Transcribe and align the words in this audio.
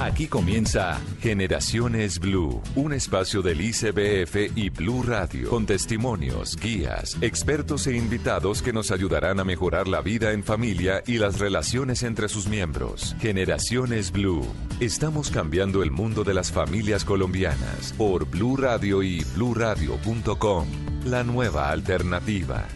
Aquí 0.00 0.28
comienza 0.28 0.98
Generaciones 1.20 2.20
Blue, 2.20 2.62
un 2.74 2.94
espacio 2.94 3.42
del 3.42 3.60
ICBF 3.60 4.56
y 4.56 4.70
Blue 4.70 5.02
Radio, 5.02 5.50
con 5.50 5.66
testimonios, 5.66 6.56
guías, 6.56 7.18
expertos 7.20 7.86
e 7.86 7.98
invitados 7.98 8.62
que 8.62 8.72
nos 8.72 8.92
ayudarán 8.92 9.40
a 9.40 9.44
mejorar 9.44 9.88
la 9.88 10.00
vida 10.00 10.32
en 10.32 10.42
familia 10.42 11.02
y 11.06 11.18
las 11.18 11.38
relaciones 11.38 12.02
entre 12.02 12.30
sus 12.30 12.48
miembros. 12.48 13.14
Generaciones 13.20 14.10
Blue. 14.10 14.46
Estamos 14.80 15.30
cambiando 15.30 15.82
el 15.82 15.90
mundo 15.90 16.24
de 16.24 16.32
las 16.32 16.50
familias 16.50 17.04
colombianas 17.04 17.92
por 17.98 18.24
Blue 18.24 18.56
Radio 18.56 19.02
y 19.02 19.22
bluradio.com. 19.36 20.66
La 21.04 21.24
nueva 21.24 21.68
alternativa. 21.70 22.66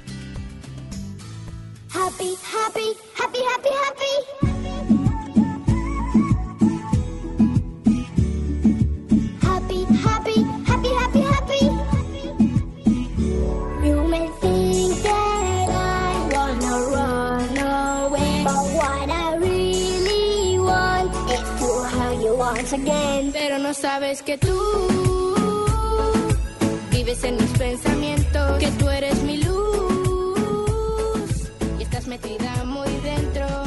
Happy, 1.88 2.34
happy, 2.52 2.92
happy, 3.16 3.38
happy, 3.38 3.68
happy. 3.68 4.53
Sabes 23.74 24.22
que 24.22 24.38
tú 24.38 24.56
vives 26.90 27.24
en 27.24 27.36
mis 27.36 27.50
pensamientos, 27.58 28.58
que 28.58 28.68
tú 28.78 28.88
eres 28.88 29.22
mi 29.22 29.38
luz 29.38 31.20
y 31.78 31.82
estás 31.82 32.06
metida 32.06 32.64
muy 32.64 32.88
dentro 33.02 33.63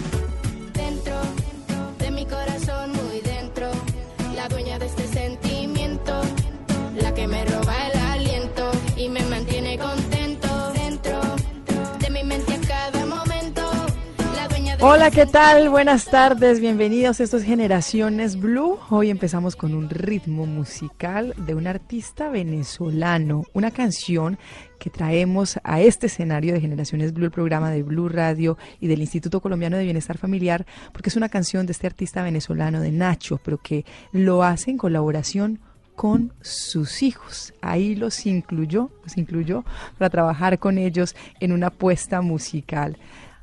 Hola, 14.79 15.09
¿qué 15.09 15.25
tal? 15.25 15.69
Buenas 15.69 16.05
tardes, 16.05 16.59
bienvenidos 16.59 17.19
a 17.19 17.23
estos 17.23 17.41
Generaciones 17.41 18.39
Blue. 18.39 18.77
Hoy 18.91 19.09
empezamos 19.09 19.55
con 19.55 19.73
un 19.73 19.89
ritmo 19.89 20.45
musical 20.45 21.33
de 21.35 21.55
un 21.55 21.65
artista 21.65 22.29
venezolano, 22.29 23.45
una 23.53 23.71
canción 23.71 24.37
que 24.77 24.91
traemos 24.91 25.59
a 25.63 25.81
este 25.81 26.05
escenario 26.05 26.53
de 26.53 26.61
Generaciones 26.61 27.11
Blue, 27.11 27.25
el 27.25 27.31
programa 27.31 27.71
de 27.71 27.81
Blue 27.81 28.07
Radio 28.07 28.59
y 28.79 28.85
del 28.85 29.01
Instituto 29.01 29.41
Colombiano 29.41 29.77
de 29.77 29.83
Bienestar 29.83 30.19
Familiar, 30.19 30.67
porque 30.93 31.09
es 31.09 31.15
una 31.15 31.29
canción 31.29 31.65
de 31.65 31.71
este 31.71 31.87
artista 31.87 32.21
venezolano, 32.21 32.79
de 32.79 32.91
Nacho, 32.91 33.39
pero 33.43 33.57
que 33.57 33.83
lo 34.11 34.43
hace 34.43 34.69
en 34.69 34.77
colaboración 34.77 35.59
con 35.95 36.31
sus 36.41 37.01
hijos. 37.01 37.55
Ahí 37.59 37.95
los 37.95 38.27
incluyó, 38.27 38.91
los 39.03 39.17
incluyó 39.17 39.65
para 39.97 40.11
trabajar 40.11 40.59
con 40.59 40.77
ellos 40.77 41.15
en 41.39 41.51
una 41.51 41.71
puesta 41.71 42.21
musical. 42.21 42.97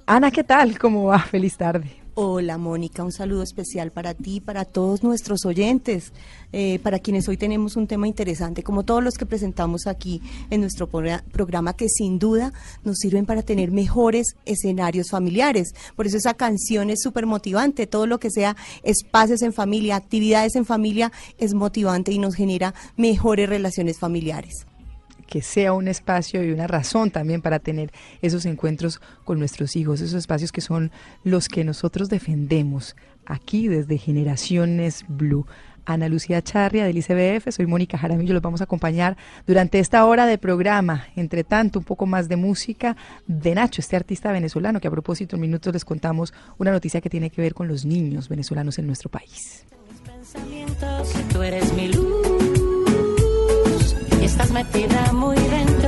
Ana, 0.07 0.31
¿qué 0.31 0.45
tal? 0.45 0.79
¿Cómo 0.79 1.05
va? 1.05 1.19
Feliz 1.31 1.57
tarde. 1.57 1.91
Hola 2.17 2.59
Mónica, 2.59 3.03
un 3.03 3.11
saludo 3.11 3.43
especial 3.43 3.91
para 3.91 4.15
ti, 4.15 4.41
para 4.41 4.65
todos 4.65 5.03
nuestros 5.03 5.45
oyentes, 5.45 6.13
eh, 6.53 6.79
para 6.81 7.01
quienes 7.01 7.27
hoy 7.29 7.37
tenemos 7.37 7.75
un 7.75 7.89
tema 7.89 8.07
interesante, 8.07 8.63
como 8.63 8.85
todos 8.85 9.03
los 9.03 9.15
que 9.15 9.27
presentamos 9.27 9.89
aquí 9.89 10.23
en 10.51 10.61
nuestro 10.61 10.89
progr- 10.89 11.25
programa, 11.33 11.75
que 11.75 11.89
sin 11.89 12.21
duda 12.21 12.53
nos 12.85 12.99
sirven 12.99 13.27
para 13.27 13.43
tener 13.43 13.73
mejores 13.73 14.37
escenarios 14.45 15.11
familiares. 15.11 15.75
Por 15.97 16.07
eso 16.07 16.17
esa 16.17 16.35
canción 16.35 16.89
es 16.89 17.03
súper 17.03 17.27
motivante, 17.27 17.89
todo 17.89 18.07
lo 18.07 18.21
que 18.21 18.31
sea 18.31 18.55
espacios 18.85 19.43
en 19.43 19.53
familia, 19.53 19.97
actividades 19.97 20.55
en 20.55 20.67
familia, 20.67 21.11
es 21.39 21.53
motivante 21.53 22.13
y 22.13 22.21
nos 22.21 22.37
genera 22.37 22.75
mejores 22.97 23.49
relaciones 23.49 23.99
familiares. 23.99 24.67
Que 25.27 25.43
sea 25.43 25.73
un 25.73 25.89
espacio 25.89 26.45
y 26.45 26.53
una 26.53 26.67
razón 26.67 27.11
también 27.11 27.43
para 27.43 27.59
tener 27.59 27.93
esos 28.23 28.47
encuentros 28.47 29.01
con 29.25 29.39
nuestros 29.39 29.77
hijos, 29.77 30.01
esos 30.01 30.19
espacios 30.19 30.53
que 30.53 30.61
son 30.61 30.91
los 31.23 31.49
que 31.49 31.65
nosotros 31.65 32.09
defendemos 32.09 32.97
aquí 33.27 33.69
desde 33.69 33.99
Generaciones 33.99 35.05
Blue. 35.09 35.47
Ana 35.87 36.09
Lucía 36.09 36.41
Charria 36.43 36.85
del 36.85 36.97
ICBF, 36.97 37.51
soy 37.51 37.67
Mónica 37.67 37.99
Jaramillo, 37.99 38.33
los 38.33 38.43
vamos 38.43 38.61
a 38.63 38.65
acompañar 38.65 39.17
durante 39.47 39.79
esta 39.79 40.05
hora 40.07 40.27
de 40.27 40.39
programa. 40.39 41.09
Entre 41.15 41.45
tanto, 41.45 41.79
un 41.79 41.85
poco 41.85 42.07
más 42.07 42.29
de 42.29 42.37
música 42.37 42.97
de 43.27 43.55
Nacho, 43.55 43.83
este 43.83 43.97
artista 43.97 44.33
venezolano, 44.33 44.81
que 44.81 44.89
a 44.89 44.91
propósito 44.91 45.37
en 45.37 45.43
minutos 45.43 45.73
les 45.73 45.85
contamos 45.85 46.33
una 46.59 46.71
noticia 46.71 47.01
que 47.01 47.11
tiene 47.11 47.31
que 47.31 47.43
ver 47.43 47.55
con 47.55 47.69
los 47.69 47.85
niños 47.85 48.29
venezolanos 48.29 48.79
en 48.79 48.87
nuestro 48.87 49.11
país. 49.11 49.65
pensamientos, 50.05 51.13
tú 51.31 51.43
eres 51.43 51.71
mi 51.75 51.89
luz 51.89 52.04
metida 54.55 55.13
muy 55.13 55.37
dentro 55.37 55.84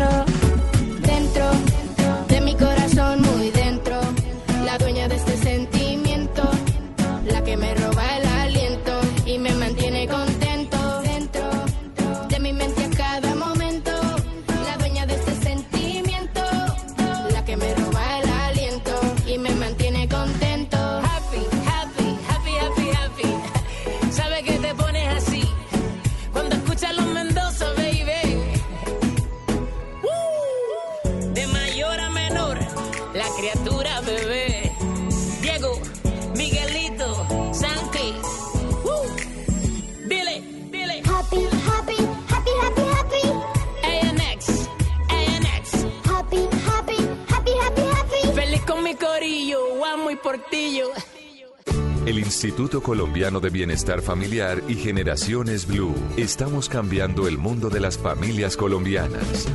Instituto 52.37 52.83
Colombiano 52.83 53.41
de 53.41 53.49
Bienestar 53.49 54.03
Familiar 54.03 54.63
y 54.69 54.75
Generaciones 54.75 55.67
Blue. 55.67 55.95
Estamos 56.19 56.69
cambiando 56.69 57.27
el 57.29 57.39
mundo 57.39 57.71
de 57.71 57.81
las 57.81 57.97
familias 57.97 58.59
colombianas. 58.59 59.49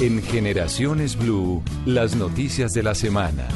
En 0.00 0.20
Generaciones 0.20 1.16
Blue, 1.16 1.62
las 1.86 2.16
noticias 2.16 2.72
de 2.72 2.82
la 2.82 2.96
semana. 2.96 3.46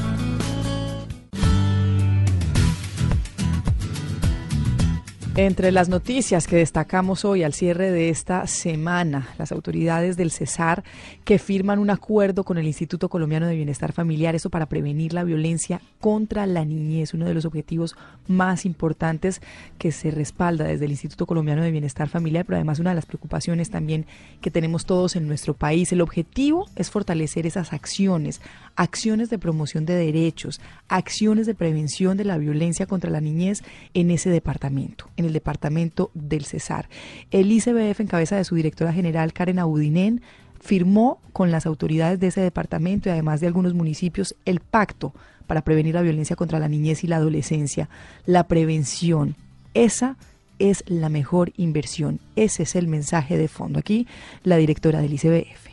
Entre 5.41 5.71
las 5.71 5.89
noticias 5.89 6.49
que 6.49 6.57
destacamos 6.57 7.25
hoy 7.25 7.45
al 7.45 7.55
cierre 7.55 7.93
de 7.93 8.09
esta 8.09 8.49
semana, 8.49 9.29
las 9.39 9.53
autoridades 9.53 10.17
del 10.17 10.33
Cesar 10.33 10.83
que 11.25 11.39
firman 11.39 11.79
un 11.79 11.91
acuerdo 11.91 12.43
con 12.43 12.59
el 12.59 12.67
Instituto 12.67 13.09
Colombiano 13.09 13.47
de 13.47 13.55
Bienestar 13.55 13.93
Familiar, 13.93 14.35
eso 14.35 14.51
para 14.51 14.67
prevenir 14.67 15.13
la 15.13 15.23
violencia 15.23 15.81
contra 16.01 16.45
la 16.47 16.65
niñez, 16.65 17.15
uno 17.15 17.25
de 17.25 17.35
los 17.35 17.45
objetivos 17.45 17.95
más 18.27 18.67
importantes 18.67 19.41
que 19.79 19.93
se 19.93 20.11
respalda 20.11 20.65
desde 20.65 20.87
el 20.87 20.91
Instituto 20.91 21.25
Colombiano 21.25 21.63
de 21.63 21.71
Bienestar 21.71 22.09
Familiar, 22.09 22.45
pero 22.45 22.57
además 22.57 22.81
una 22.81 22.91
de 22.91 22.97
las 22.97 23.07
preocupaciones 23.07 23.71
también 23.71 24.07
que 24.41 24.51
tenemos 24.51 24.87
todos 24.87 25.15
en 25.15 25.29
nuestro 25.29 25.55
país. 25.55 25.93
El 25.93 26.01
objetivo 26.01 26.67
es 26.75 26.91
fortalecer 26.91 27.47
esas 27.47 27.73
acciones, 27.73 28.41
acciones 28.79 29.29
de 29.29 29.41
promoción 29.41 29.85
de 29.87 29.97
derechos, 29.97 30.61
acciones 30.87 31.47
de 31.47 31.55
prevención 31.57 32.17
de 32.17 32.25
la 32.25 32.39
violencia 32.39 32.87
contra 32.87 33.11
la 33.11 33.21
niñez 33.21 33.63
en 33.93 34.13
ese 34.13 34.31
departamento, 34.31 35.11
en 35.17 35.25
el 35.25 35.33
departamento 35.33 36.13
del 36.15 36.45
Cesar. 36.45 36.89
El 37.33 37.51
ICBF, 37.51 38.01
en 38.01 38.07
cabeza 38.07 38.37
de 38.37 38.45
su 38.45 38.55
directora 38.55 38.93
general, 38.93 39.33
Karen 39.33 39.59
Audinen, 39.59 40.23
firmó 40.61 41.21
con 41.33 41.51
las 41.51 41.67
autoridades 41.67 42.21
de 42.21 42.29
ese 42.29 42.41
departamento 42.41 43.09
y 43.09 43.13
además 43.13 43.41
de 43.41 43.49
algunos 43.49 43.75
municipios 43.75 44.37
el 44.45 44.61
pacto 44.61 45.13
para 45.49 45.63
prevenir 45.63 45.97
la 45.97 46.03
violencia 46.03 46.37
contra 46.37 46.61
la 46.61 46.69
niñez 46.69 47.03
y 47.03 47.09
la 47.09 47.17
adolescencia. 47.17 47.89
La 48.27 48.45
prevención, 48.47 49.35
esa 49.75 50.17
es 50.61 50.85
la 50.87 51.09
mejor 51.09 51.53
inversión. 51.57 52.21
Ese 52.37 52.63
es 52.63 52.77
el 52.77 52.87
mensaje 52.87 53.37
de 53.37 53.49
fondo. 53.49 53.81
Aquí 53.81 54.07
la 54.45 54.57
directora 54.57 55.01
del 55.01 55.15
ICBF. 55.15 55.68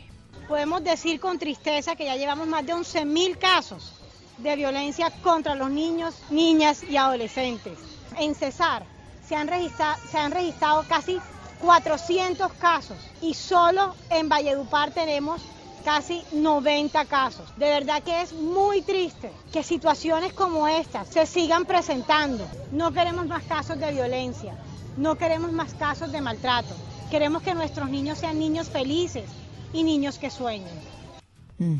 Podemos 0.48 0.84
decir 0.84 1.18
con 1.18 1.40
tristeza 1.40 1.96
que 1.96 2.04
ya 2.04 2.14
llevamos 2.14 2.46
más 2.46 2.64
de 2.64 2.72
11.000 2.72 3.36
casos 3.36 3.92
de 4.38 4.54
violencia 4.54 5.10
contra 5.22 5.56
los 5.56 5.70
niños, 5.70 6.14
niñas 6.30 6.84
y 6.84 6.96
adolescentes. 6.96 7.78
En 8.16 8.34
Cesar 8.36 8.84
se 9.26 9.34
han 9.34 9.48
registrado, 9.48 9.96
se 10.08 10.18
han 10.18 10.30
registrado 10.30 10.84
casi 10.88 11.18
400 11.60 12.52
casos 12.54 12.96
y 13.20 13.34
solo 13.34 13.96
en 14.08 14.28
Valledupar 14.28 14.92
tenemos 14.92 15.42
casi 15.84 16.22
90 16.30 17.04
casos. 17.06 17.48
De 17.56 17.66
verdad 17.66 18.04
que 18.04 18.22
es 18.22 18.32
muy 18.32 18.82
triste 18.82 19.32
que 19.52 19.64
situaciones 19.64 20.32
como 20.32 20.68
estas 20.68 21.08
se 21.08 21.26
sigan 21.26 21.64
presentando. 21.64 22.46
No 22.70 22.92
queremos 22.92 23.26
más 23.26 23.42
casos 23.44 23.80
de 23.80 23.90
violencia, 23.90 24.56
no 24.96 25.16
queremos 25.16 25.50
más 25.50 25.74
casos 25.74 26.12
de 26.12 26.20
maltrato. 26.20 26.74
Queremos 27.10 27.42
que 27.42 27.54
nuestros 27.54 27.88
niños 27.88 28.18
sean 28.18 28.38
niños 28.38 28.68
felices 28.68 29.24
y 29.76 29.84
niños 29.84 30.18
que 30.18 30.30
sueñen. 30.30 30.74
Mm, 31.58 31.76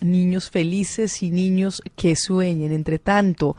niños 0.00 0.50
felices 0.50 1.22
y 1.22 1.30
niños 1.30 1.82
que 1.96 2.16
sueñen. 2.16 2.72
Entre 2.72 2.98
tanto, 2.98 3.56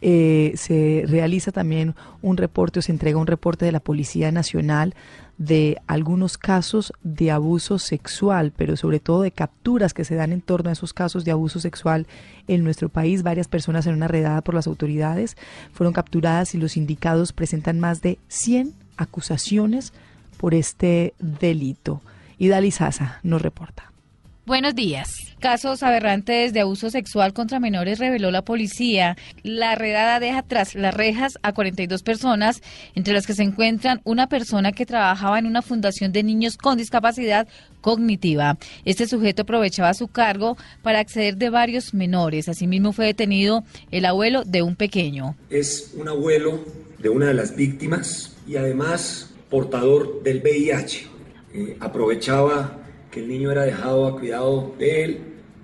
eh, 0.00 0.52
se 0.56 1.04
realiza 1.06 1.52
también 1.52 1.94
un 2.22 2.36
reporte 2.36 2.78
o 2.78 2.82
se 2.82 2.92
entrega 2.92 3.18
un 3.18 3.26
reporte 3.26 3.64
de 3.64 3.72
la 3.72 3.80
Policía 3.80 4.32
Nacional 4.32 4.94
de 5.38 5.78
algunos 5.86 6.38
casos 6.38 6.92
de 7.02 7.30
abuso 7.30 7.78
sexual, 7.78 8.52
pero 8.56 8.76
sobre 8.76 9.00
todo 9.00 9.20
de 9.20 9.32
capturas 9.32 9.92
que 9.92 10.04
se 10.04 10.14
dan 10.14 10.32
en 10.32 10.40
torno 10.40 10.70
a 10.70 10.72
esos 10.72 10.94
casos 10.94 11.24
de 11.24 11.30
abuso 11.30 11.60
sexual 11.60 12.06
en 12.48 12.64
nuestro 12.64 12.88
país. 12.88 13.22
Varias 13.22 13.48
personas 13.48 13.86
en 13.86 13.94
una 13.94 14.08
redada 14.08 14.40
por 14.40 14.54
las 14.54 14.66
autoridades 14.66 15.36
fueron 15.72 15.92
capturadas 15.92 16.54
y 16.54 16.58
los 16.58 16.76
indicados 16.78 17.32
presentan 17.32 17.80
más 17.80 18.00
de 18.00 18.18
100 18.28 18.72
acusaciones 18.96 19.92
por 20.38 20.54
este 20.54 21.12
delito. 21.18 22.00
Y 22.38 22.48
Dali 22.48 22.70
Sasa 22.70 23.20
nos 23.22 23.42
reporta. 23.42 23.92
Buenos 24.46 24.76
días. 24.76 25.34
Casos 25.40 25.82
aberrantes 25.82 26.52
de 26.52 26.60
abuso 26.60 26.88
sexual 26.88 27.32
contra 27.32 27.58
menores 27.58 27.98
reveló 27.98 28.30
la 28.30 28.42
policía. 28.42 29.16
La 29.42 29.74
redada 29.74 30.20
deja 30.20 30.42
tras 30.42 30.76
las 30.76 30.94
rejas 30.94 31.36
a 31.42 31.52
42 31.52 32.04
personas, 32.04 32.62
entre 32.94 33.12
las 33.12 33.26
que 33.26 33.34
se 33.34 33.42
encuentran 33.42 34.00
una 34.04 34.28
persona 34.28 34.70
que 34.70 34.86
trabajaba 34.86 35.40
en 35.40 35.46
una 35.46 35.62
fundación 35.62 36.12
de 36.12 36.22
niños 36.22 36.56
con 36.56 36.78
discapacidad 36.78 37.48
cognitiva. 37.80 38.56
Este 38.84 39.08
sujeto 39.08 39.42
aprovechaba 39.42 39.92
su 39.94 40.06
cargo 40.06 40.56
para 40.80 41.00
acceder 41.00 41.38
de 41.38 41.50
varios 41.50 41.92
menores. 41.92 42.48
Asimismo 42.48 42.92
fue 42.92 43.06
detenido 43.06 43.64
el 43.90 44.04
abuelo 44.04 44.44
de 44.44 44.62
un 44.62 44.76
pequeño. 44.76 45.34
Es 45.50 45.92
un 45.96 46.08
abuelo 46.08 46.64
de 46.98 47.08
una 47.08 47.26
de 47.26 47.34
las 47.34 47.56
víctimas 47.56 48.36
y 48.46 48.54
además 48.54 49.34
portador 49.50 50.22
del 50.22 50.40
VIH. 50.40 51.15
Eh, 51.56 51.74
aprovechaba 51.80 52.82
que 53.10 53.20
el 53.20 53.28
niño 53.28 53.50
era 53.50 53.64
dejado 53.64 54.06
a 54.06 54.18
cuidado 54.18 54.74
de 54.78 55.04
él 55.04 55.20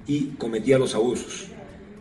y 0.06 0.28
cometía 0.38 0.78
los 0.78 0.94
abusos. 0.94 1.48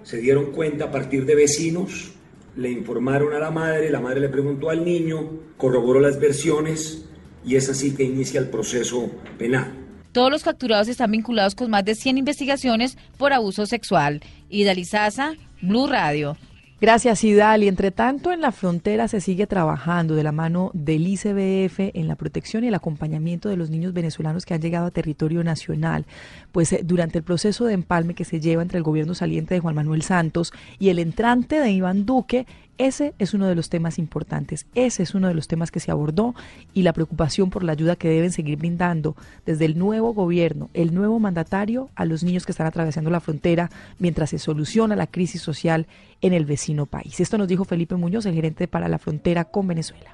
Se 0.04 0.16
dieron 0.18 0.54
cuenta 0.54 0.86
a 0.86 0.92
partir 0.92 1.26
de 1.26 1.36
vecinos, 1.36 2.14
le 2.56 2.72
informaron 2.72 3.34
a 3.34 3.40
la 3.40 3.52
madre, 3.52 3.90
la 3.90 4.00
madre 4.00 4.22
le 4.22 4.30
preguntó 4.30 4.70
al 4.70 4.86
niño, 4.86 5.30
corroboró 5.58 6.00
las 6.00 6.22
versiones 6.22 7.04
y 7.46 7.58
es 7.58 7.68
así 7.68 7.94
que 7.94 8.04
inicia 8.04 8.40
el 8.40 8.48
proceso 8.48 9.12
penal. 9.38 9.74
Todos 10.14 10.32
los 10.32 10.44
capturados 10.44 10.88
están 10.88 11.12
vinculados 11.12 11.54
con 11.54 11.70
más 11.70 11.84
de 11.84 11.96
100 11.96 12.18
investigaciones 12.18 12.98
por 13.18 13.34
abuso 13.34 13.66
sexual. 13.66 14.22
Idalizaza, 14.50 15.34
Blue 15.62 15.88
Radio. 15.88 16.38
Gracias, 16.82 17.24
Idal. 17.24 17.62
Y 17.62 17.68
entre 17.68 17.92
tanto, 17.92 18.32
en 18.32 18.42
la 18.42 18.52
frontera 18.52 19.08
se 19.08 19.22
sigue 19.22 19.46
trabajando 19.46 20.16
de 20.16 20.24
la 20.24 20.32
mano 20.32 20.72
del 20.74 21.06
ICBF 21.06 21.92
en 21.94 22.08
la 22.08 22.16
protección 22.16 22.64
y 22.64 22.70
el 22.70 22.74
acompañamiento 22.74 23.50
de 23.50 23.56
los 23.56 23.70
niños 23.70 23.94
venezolanos 23.94 24.48
que 24.48 24.56
han 24.56 24.62
llegado 24.62 24.88
a 24.88 24.92
territorio 24.92 25.44
nacional. 25.44 26.08
Pues 26.52 26.74
eh, 26.74 26.82
durante 26.84 27.20
el 27.20 27.24
proceso 27.24 27.66
de 27.66 27.76
empalme 27.76 28.16
que 28.16 28.26
se 28.26 28.40
lleva 28.40 28.64
entre 28.64 28.80
el 28.80 28.84
gobierno 28.84 29.14
saliente 29.14 29.54
de 29.54 29.60
Juan 29.60 29.76
Manuel 29.76 30.02
Santos 30.02 30.54
y 30.80 30.90
el 30.90 30.98
entrante 30.98 31.60
de 31.60 31.70
Iván 31.70 32.08
Duque, 32.08 32.48
ese 32.78 33.14
es 33.20 33.34
uno 33.34 33.48
de 33.48 33.56
los 33.56 33.70
temas 33.70 34.00
importantes, 34.00 34.66
ese 34.76 35.04
es 35.04 35.14
uno 35.14 35.28
de 35.28 35.34
los 35.34 35.48
temas 35.48 35.72
que 35.72 35.80
se 35.80 35.92
abordó 35.92 36.34
y 36.74 36.82
la 36.82 36.94
preocupación 36.94 37.50
por 37.50 37.64
la 37.64 37.74
ayuda 37.74 37.96
que 37.96 38.10
deben 38.10 38.32
seguir 38.32 38.58
brindando 38.58 39.16
desde 39.46 39.66
el 39.66 39.78
nuevo 39.78 40.14
gobierno, 40.14 40.70
el 40.74 40.94
nuevo 40.94 41.20
mandatario 41.20 41.90
a 41.96 42.06
los 42.06 42.24
niños 42.24 42.46
que 42.46 42.52
están 42.52 42.68
atravesando 42.68 43.10
la 43.10 43.20
frontera 43.20 43.70
mientras 44.00 44.32
se 44.32 44.40
soluciona 44.40 44.96
la 44.96 45.08
crisis 45.08 45.42
social 45.42 45.88
en 46.22 46.34
el 46.34 46.46
vecino 46.46 46.86
país. 46.86 47.20
Esto 47.20 47.38
nos 47.38 47.48
dijo 47.48 47.66
Felipe 47.66 47.96
Muñoz, 47.96 48.26
el 48.26 48.34
gerente 48.36 48.68
para 48.68 48.88
la 48.88 48.98
frontera 48.98 49.46
con 49.46 49.68
Venezuela. 49.68 50.12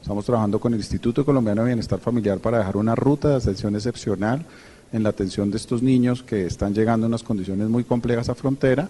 Estamos 0.00 0.24
trabajando 0.24 0.60
con 0.60 0.72
el 0.72 0.80
Instituto 0.80 1.24
Colombiano 1.24 1.62
de 1.62 1.68
Bienestar 1.68 1.98
Familiar 1.98 2.38
para 2.38 2.58
dejar 2.58 2.76
una 2.76 2.94
ruta 2.94 3.28
de 3.30 3.36
atención 3.36 3.74
excepcional 3.74 4.44
en 4.92 5.02
la 5.02 5.10
atención 5.10 5.50
de 5.50 5.56
estos 5.56 5.82
niños 5.82 6.22
que 6.22 6.46
están 6.46 6.74
llegando 6.74 7.06
en 7.06 7.10
unas 7.10 7.22
condiciones 7.22 7.68
muy 7.68 7.84
complejas 7.84 8.28
a 8.28 8.34
frontera 8.34 8.88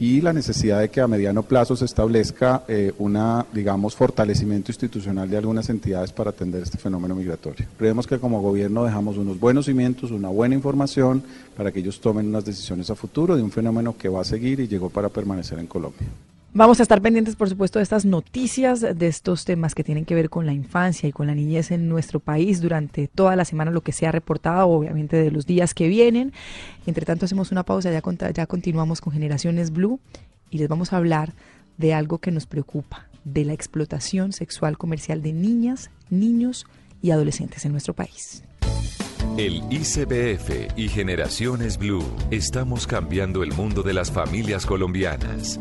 y 0.00 0.22
la 0.22 0.32
necesidad 0.32 0.80
de 0.80 0.88
que 0.88 1.02
a 1.02 1.06
mediano 1.06 1.42
plazo 1.42 1.76
se 1.76 1.84
establezca 1.84 2.64
eh, 2.66 2.92
una, 2.98 3.44
digamos, 3.52 3.94
fortalecimiento 3.94 4.72
institucional 4.72 5.28
de 5.28 5.36
algunas 5.36 5.68
entidades 5.68 6.10
para 6.10 6.30
atender 6.30 6.62
este 6.62 6.78
fenómeno 6.78 7.14
migratorio. 7.14 7.66
Creemos 7.78 8.06
que 8.06 8.18
como 8.18 8.40
gobierno 8.40 8.82
dejamos 8.82 9.18
unos 9.18 9.38
buenos 9.38 9.66
cimientos, 9.66 10.10
una 10.10 10.30
buena 10.30 10.54
información 10.54 11.22
para 11.54 11.70
que 11.70 11.80
ellos 11.80 12.00
tomen 12.00 12.28
unas 12.28 12.46
decisiones 12.46 12.88
a 12.88 12.94
futuro 12.94 13.36
de 13.36 13.42
un 13.42 13.50
fenómeno 13.50 13.94
que 13.98 14.08
va 14.08 14.22
a 14.22 14.24
seguir 14.24 14.60
y 14.60 14.68
llegó 14.68 14.88
para 14.88 15.10
permanecer 15.10 15.58
en 15.58 15.66
Colombia. 15.66 16.08
Vamos 16.52 16.80
a 16.80 16.82
estar 16.82 17.00
pendientes, 17.00 17.36
por 17.36 17.48
supuesto, 17.48 17.78
de 17.78 17.84
estas 17.84 18.04
noticias, 18.04 18.80
de 18.80 19.06
estos 19.06 19.44
temas 19.44 19.76
que 19.76 19.84
tienen 19.84 20.04
que 20.04 20.16
ver 20.16 20.28
con 20.28 20.46
la 20.46 20.52
infancia 20.52 21.08
y 21.08 21.12
con 21.12 21.28
la 21.28 21.34
niñez 21.36 21.70
en 21.70 21.88
nuestro 21.88 22.18
país 22.18 22.60
durante 22.60 23.06
toda 23.06 23.36
la 23.36 23.44
semana, 23.44 23.70
lo 23.70 23.82
que 23.82 23.92
se 23.92 24.08
ha 24.08 24.12
reportado, 24.12 24.66
obviamente, 24.68 25.16
de 25.16 25.30
los 25.30 25.46
días 25.46 25.74
que 25.74 25.86
vienen. 25.86 26.32
Entre 26.86 27.06
tanto, 27.06 27.24
hacemos 27.24 27.52
una 27.52 27.62
pausa, 27.62 27.92
ya, 27.92 28.02
ya 28.32 28.46
continuamos 28.46 29.00
con 29.00 29.12
Generaciones 29.12 29.70
Blue 29.70 30.00
y 30.50 30.58
les 30.58 30.68
vamos 30.68 30.92
a 30.92 30.96
hablar 30.96 31.34
de 31.78 31.94
algo 31.94 32.18
que 32.18 32.32
nos 32.32 32.46
preocupa, 32.46 33.06
de 33.22 33.44
la 33.44 33.52
explotación 33.52 34.32
sexual 34.32 34.76
comercial 34.76 35.22
de 35.22 35.32
niñas, 35.32 35.90
niños 36.10 36.66
y 37.00 37.12
adolescentes 37.12 37.64
en 37.64 37.70
nuestro 37.70 37.94
país. 37.94 38.42
El 39.36 39.62
ICBF 39.70 40.76
y 40.76 40.88
Generaciones 40.88 41.78
Blue 41.78 42.04
estamos 42.32 42.88
cambiando 42.88 43.44
el 43.44 43.52
mundo 43.52 43.84
de 43.84 43.94
las 43.94 44.10
familias 44.10 44.66
colombianas. 44.66 45.60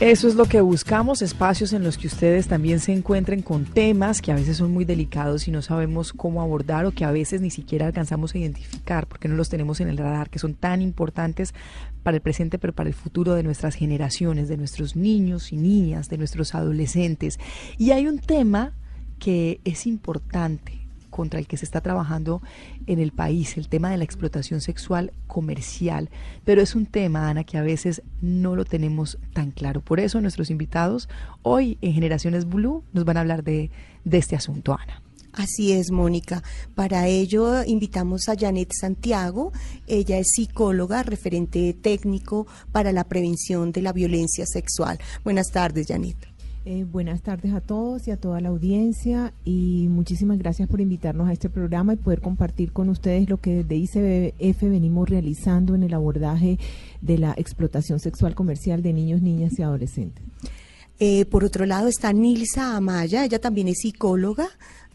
Eso 0.00 0.28
es 0.28 0.34
lo 0.34 0.44
que 0.44 0.60
buscamos, 0.60 1.22
espacios 1.22 1.72
en 1.72 1.82
los 1.82 1.96
que 1.96 2.06
ustedes 2.06 2.48
también 2.48 2.80
se 2.80 2.92
encuentren 2.92 3.40
con 3.40 3.64
temas 3.64 4.20
que 4.20 4.30
a 4.30 4.34
veces 4.34 4.58
son 4.58 4.70
muy 4.70 4.84
delicados 4.84 5.48
y 5.48 5.50
no 5.50 5.62
sabemos 5.62 6.12
cómo 6.12 6.42
abordar 6.42 6.84
o 6.84 6.92
que 6.92 7.06
a 7.06 7.10
veces 7.10 7.40
ni 7.40 7.48
siquiera 7.48 7.86
alcanzamos 7.86 8.34
a 8.34 8.38
identificar 8.38 9.06
porque 9.06 9.26
no 9.26 9.36
los 9.36 9.48
tenemos 9.48 9.80
en 9.80 9.88
el 9.88 9.96
radar, 9.96 10.28
que 10.28 10.38
son 10.38 10.52
tan 10.52 10.82
importantes 10.82 11.54
para 12.02 12.18
el 12.18 12.20
presente 12.20 12.58
pero 12.58 12.74
para 12.74 12.90
el 12.90 12.94
futuro 12.94 13.32
de 13.32 13.42
nuestras 13.42 13.74
generaciones, 13.74 14.50
de 14.50 14.58
nuestros 14.58 14.96
niños 14.96 15.50
y 15.50 15.56
niñas, 15.56 16.10
de 16.10 16.18
nuestros 16.18 16.54
adolescentes. 16.54 17.40
Y 17.78 17.92
hay 17.92 18.06
un 18.06 18.18
tema 18.18 18.74
que 19.18 19.62
es 19.64 19.86
importante 19.86 20.85
contra 21.16 21.40
el 21.40 21.46
que 21.46 21.56
se 21.56 21.64
está 21.64 21.80
trabajando 21.80 22.42
en 22.86 22.98
el 22.98 23.10
país, 23.10 23.56
el 23.56 23.68
tema 23.68 23.90
de 23.90 23.96
la 23.96 24.04
explotación 24.04 24.60
sexual 24.60 25.14
comercial. 25.26 26.10
Pero 26.44 26.60
es 26.60 26.74
un 26.74 26.84
tema, 26.84 27.30
Ana, 27.30 27.42
que 27.44 27.56
a 27.56 27.62
veces 27.62 28.02
no 28.20 28.54
lo 28.54 28.66
tenemos 28.66 29.18
tan 29.32 29.50
claro. 29.50 29.80
Por 29.80 29.98
eso 29.98 30.20
nuestros 30.20 30.50
invitados 30.50 31.08
hoy 31.40 31.78
en 31.80 31.94
Generaciones 31.94 32.44
Blue 32.44 32.84
nos 32.92 33.06
van 33.06 33.16
a 33.16 33.20
hablar 33.20 33.44
de, 33.44 33.70
este 34.04 34.36
asunto, 34.36 34.76
Ana. 34.78 35.02
Así 35.32 35.72
es, 35.72 35.90
Mónica. 35.90 36.42
Para 36.74 37.06
ello 37.06 37.64
invitamos 37.64 38.28
a 38.28 38.36
Janet 38.38 38.72
Santiago. 38.78 39.52
Ella 39.86 40.18
es 40.18 40.28
psicóloga, 40.34 41.02
referente 41.02 41.74
técnico 41.74 42.46
para 42.72 42.92
la 42.92 43.04
prevención 43.04 43.72
de 43.72 43.82
la 43.82 43.92
violencia 43.92 44.44
sexual. 44.46 44.98
Buenas 45.24 45.50
tardes, 45.50 45.86
Janet. 45.88 46.35
Eh, 46.68 46.82
buenas 46.82 47.22
tardes 47.22 47.54
a 47.54 47.60
todos 47.60 48.08
y 48.08 48.10
a 48.10 48.16
toda 48.16 48.40
la 48.40 48.48
audiencia 48.48 49.32
y 49.44 49.86
muchísimas 49.88 50.36
gracias 50.36 50.68
por 50.68 50.80
invitarnos 50.80 51.28
a 51.28 51.32
este 51.32 51.48
programa 51.48 51.92
y 51.92 51.96
poder 51.96 52.20
compartir 52.20 52.72
con 52.72 52.88
ustedes 52.88 53.30
lo 53.30 53.36
que 53.36 53.62
desde 53.62 53.76
ICBF 53.76 54.62
venimos 54.62 55.08
realizando 55.08 55.76
en 55.76 55.84
el 55.84 55.94
abordaje 55.94 56.58
de 57.00 57.18
la 57.18 57.34
explotación 57.36 58.00
sexual 58.00 58.34
comercial 58.34 58.82
de 58.82 58.92
niños, 58.92 59.22
niñas 59.22 59.56
y 59.60 59.62
adolescentes. 59.62 60.24
Eh, 60.98 61.24
por 61.26 61.44
otro 61.44 61.66
lado 61.66 61.88
está 61.88 62.12
Nilsa 62.12 62.76
Amaya, 62.76 63.24
ella 63.24 63.38
también 63.38 63.68
es 63.68 63.78
psicóloga, 63.80 64.48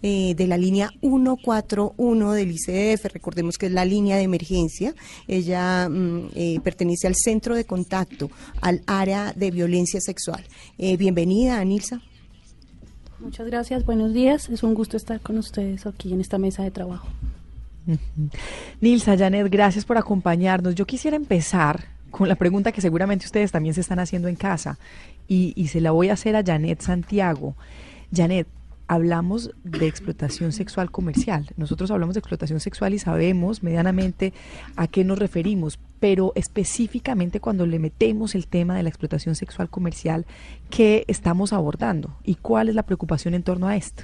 eh, 0.03 0.33
de 0.35 0.47
la 0.47 0.57
línea 0.57 0.89
141 1.01 2.33
del 2.33 2.51
ICF, 2.53 3.05
recordemos 3.13 3.59
que 3.59 3.67
es 3.67 3.71
la 3.71 3.85
línea 3.85 4.17
de 4.17 4.23
emergencia. 4.23 4.95
Ella 5.27 5.87
mm, 5.87 6.29
eh, 6.33 6.59
pertenece 6.63 7.05
al 7.05 7.13
centro 7.15 7.53
de 7.53 7.65
contacto, 7.65 8.31
al 8.61 8.81
área 8.87 9.31
de 9.33 9.51
violencia 9.51 10.01
sexual. 10.01 10.43
Eh, 10.79 10.97
bienvenida, 10.97 11.63
Nilsa. 11.63 12.01
Muchas 13.19 13.45
gracias, 13.45 13.85
buenos 13.85 14.11
días. 14.11 14.49
Es 14.49 14.63
un 14.63 14.73
gusto 14.73 14.97
estar 14.97 15.21
con 15.21 15.37
ustedes 15.37 15.85
aquí 15.85 16.11
en 16.11 16.21
esta 16.21 16.39
mesa 16.39 16.63
de 16.63 16.71
trabajo. 16.71 17.07
Nilsa, 18.81 19.15
Janet, 19.15 19.51
gracias 19.51 19.85
por 19.85 19.99
acompañarnos. 19.99 20.73
Yo 20.73 20.87
quisiera 20.87 21.15
empezar 21.15 21.85
con 22.09 22.27
la 22.27 22.35
pregunta 22.35 22.71
que 22.71 22.81
seguramente 22.81 23.25
ustedes 23.25 23.51
también 23.51 23.75
se 23.75 23.81
están 23.81 23.99
haciendo 23.99 24.27
en 24.27 24.35
casa 24.35 24.79
y, 25.31 25.53
y 25.55 25.69
se 25.69 25.79
la 25.79 25.91
voy 25.91 26.09
a 26.09 26.13
hacer 26.13 26.35
a 26.35 26.43
Janet 26.43 26.81
Santiago. 26.81 27.55
Janet, 28.13 28.47
hablamos 28.87 29.51
de 29.63 29.87
explotación 29.87 30.51
sexual 30.51 30.91
comercial. 30.91 31.47
Nosotros 31.55 31.89
hablamos 31.89 32.15
de 32.15 32.19
explotación 32.19 32.59
sexual 32.59 32.93
y 32.93 32.99
sabemos 32.99 33.63
medianamente 33.63 34.33
a 34.75 34.87
qué 34.87 35.05
nos 35.05 35.17
referimos, 35.17 35.79
pero 36.01 36.33
específicamente 36.35 37.39
cuando 37.39 37.65
le 37.65 37.79
metemos 37.79 38.35
el 38.35 38.47
tema 38.47 38.75
de 38.75 38.83
la 38.83 38.89
explotación 38.89 39.35
sexual 39.35 39.69
comercial, 39.69 40.25
¿qué 40.69 41.05
estamos 41.07 41.53
abordando 41.53 42.17
y 42.25 42.35
cuál 42.35 42.67
es 42.67 42.75
la 42.75 42.83
preocupación 42.83 43.33
en 43.33 43.43
torno 43.43 43.69
a 43.69 43.77
esto? 43.77 44.03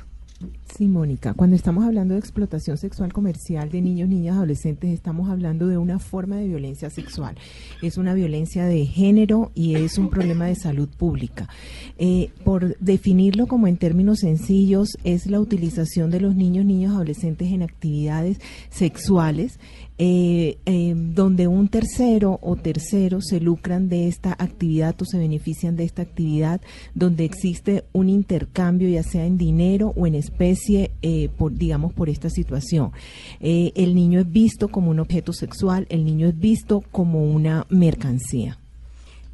Sí, 0.77 0.87
Mónica, 0.87 1.33
cuando 1.33 1.55
estamos 1.55 1.83
hablando 1.85 2.13
de 2.13 2.19
explotación 2.19 2.77
sexual 2.77 3.11
comercial 3.11 3.71
de 3.71 3.81
niños, 3.81 4.07
niñas, 4.09 4.35
adolescentes, 4.35 4.91
estamos 4.91 5.29
hablando 5.29 5.67
de 5.67 5.79
una 5.79 5.97
forma 5.97 6.35
de 6.35 6.47
violencia 6.47 6.91
sexual. 6.91 7.35
Es 7.81 7.97
una 7.97 8.13
violencia 8.13 8.65
de 8.65 8.85
género 8.85 9.51
y 9.55 9.73
es 9.75 9.97
un 9.97 10.11
problema 10.11 10.45
de 10.45 10.55
salud 10.55 10.89
pública. 10.89 11.49
Eh, 11.97 12.29
por 12.43 12.77
definirlo 12.77 13.47
como 13.47 13.67
en 13.67 13.77
términos 13.77 14.19
sencillos, 14.19 14.97
es 15.03 15.25
la 15.25 15.39
utilización 15.39 16.11
de 16.11 16.19
los 16.19 16.35
niños, 16.35 16.65
niños, 16.65 16.93
adolescentes 16.93 17.51
en 17.51 17.63
actividades 17.63 18.39
sexuales 18.69 19.59
eh, 19.99 20.57
eh, 20.65 20.93
donde 20.95 21.47
un 21.47 21.69
tercero 21.69 22.39
o 22.41 22.55
terceros 22.55 23.25
se 23.27 23.39
lucran 23.39 23.89
de 23.89 24.07
esta 24.07 24.35
actividad 24.37 24.95
o 25.01 25.05
se 25.05 25.17
benefician 25.17 25.75
de 25.75 25.85
esta 25.85 26.03
actividad, 26.03 26.61
donde 26.93 27.25
existe 27.25 27.83
un 27.93 28.09
intercambio 28.09 28.89
ya 28.89 29.03
sea 29.03 29.25
en 29.25 29.37
dinero 29.37 29.93
o 29.95 30.05
en 30.05 30.15
especie, 30.15 30.91
eh, 31.01 31.29
por, 31.35 31.53
digamos, 31.53 31.93
por 31.93 32.09
esta 32.09 32.29
situación. 32.29 32.91
Eh, 33.39 33.71
el 33.75 33.95
niño 33.95 34.19
es 34.19 34.31
visto 34.31 34.67
como 34.67 34.91
un 34.91 34.99
objeto 34.99 35.33
sexual, 35.33 35.87
el 35.89 36.05
niño 36.05 36.27
es 36.27 36.37
visto 36.37 36.83
como 36.91 37.23
una 37.23 37.65
mercancía. 37.69 38.59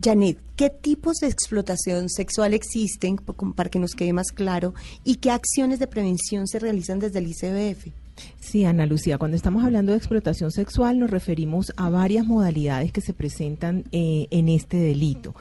Janet, 0.01 0.37
¿qué 0.55 0.69
tipos 0.69 1.17
de 1.17 1.27
explotación 1.27 2.09
sexual 2.09 2.53
existen, 2.53 3.17
para 3.55 3.69
que 3.69 3.79
nos 3.79 3.95
quede 3.95 4.11
más 4.11 4.31
claro, 4.33 4.73
y 5.03 5.15
qué 5.15 5.31
acciones 5.31 5.79
de 5.79 5.87
prevención 5.87 6.47
se 6.47 6.59
realizan 6.59 6.99
desde 6.99 7.19
el 7.19 7.27
ICBF? 7.27 8.02
Sí, 8.39 8.65
Ana 8.65 8.85
Lucía, 8.85 9.17
cuando 9.17 9.35
estamos 9.35 9.63
hablando 9.63 9.93
de 9.93 9.97
explotación 9.97 10.51
sexual 10.51 10.99
nos 10.99 11.09
referimos 11.09 11.73
a 11.75 11.89
varias 11.89 12.27
modalidades 12.27 12.91
que 12.91 13.01
se 13.01 13.13
presentan 13.13 13.85
eh, 13.91 14.27
en 14.31 14.49
este 14.49 14.77
delito. 14.77 15.33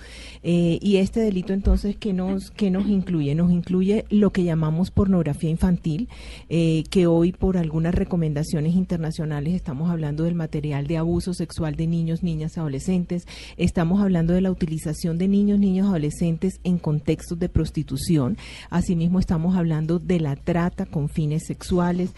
Eh, 0.43 0.79
y 0.81 0.97
este 0.97 1.21
delito 1.21 1.53
entonces, 1.53 1.97
¿qué 1.97 2.13
nos, 2.13 2.53
nos 2.71 2.87
incluye? 2.87 3.35
Nos 3.35 3.51
incluye 3.51 4.07
lo 4.09 4.31
que 4.31 4.45
llamamos 4.45 4.91
pornografía 4.91 5.51
infantil, 5.51 6.09
eh, 6.49 6.85
que 6.91 7.07
hoy 7.07 7.33
por 7.33 7.59
algunas 7.59 7.95
recomendaciones 7.95 8.75
internacionales 8.75 9.55
estamos 9.55 9.91
hablando 9.91 10.25
del 10.25 10.35
material 10.35 10.87
de 10.87 10.97
abuso 10.97 11.35
sexual 11.35 11.75
de 11.75 11.87
niños, 11.89 12.23
niñas 12.23 12.57
adolescentes, 12.57 13.27
estamos 13.57 14.01
hablando 14.01 14.33
de 14.33 14.41
la 14.41 14.51
utilización 14.51 15.19
de 15.19 15.29
niños, 15.29 15.59
niños 15.59 15.89
adolescentes 15.89 16.61
en 16.65 16.79
contextos 16.79 17.39
de 17.39 17.49
prostitución, 17.49 18.39
asimismo 18.71 19.19
estamos 19.19 19.57
hablando 19.57 19.99
de 19.99 20.21
la 20.21 20.37
trata 20.37 20.87
con 20.87 21.09
fines 21.09 21.45
sexuales, 21.47 22.15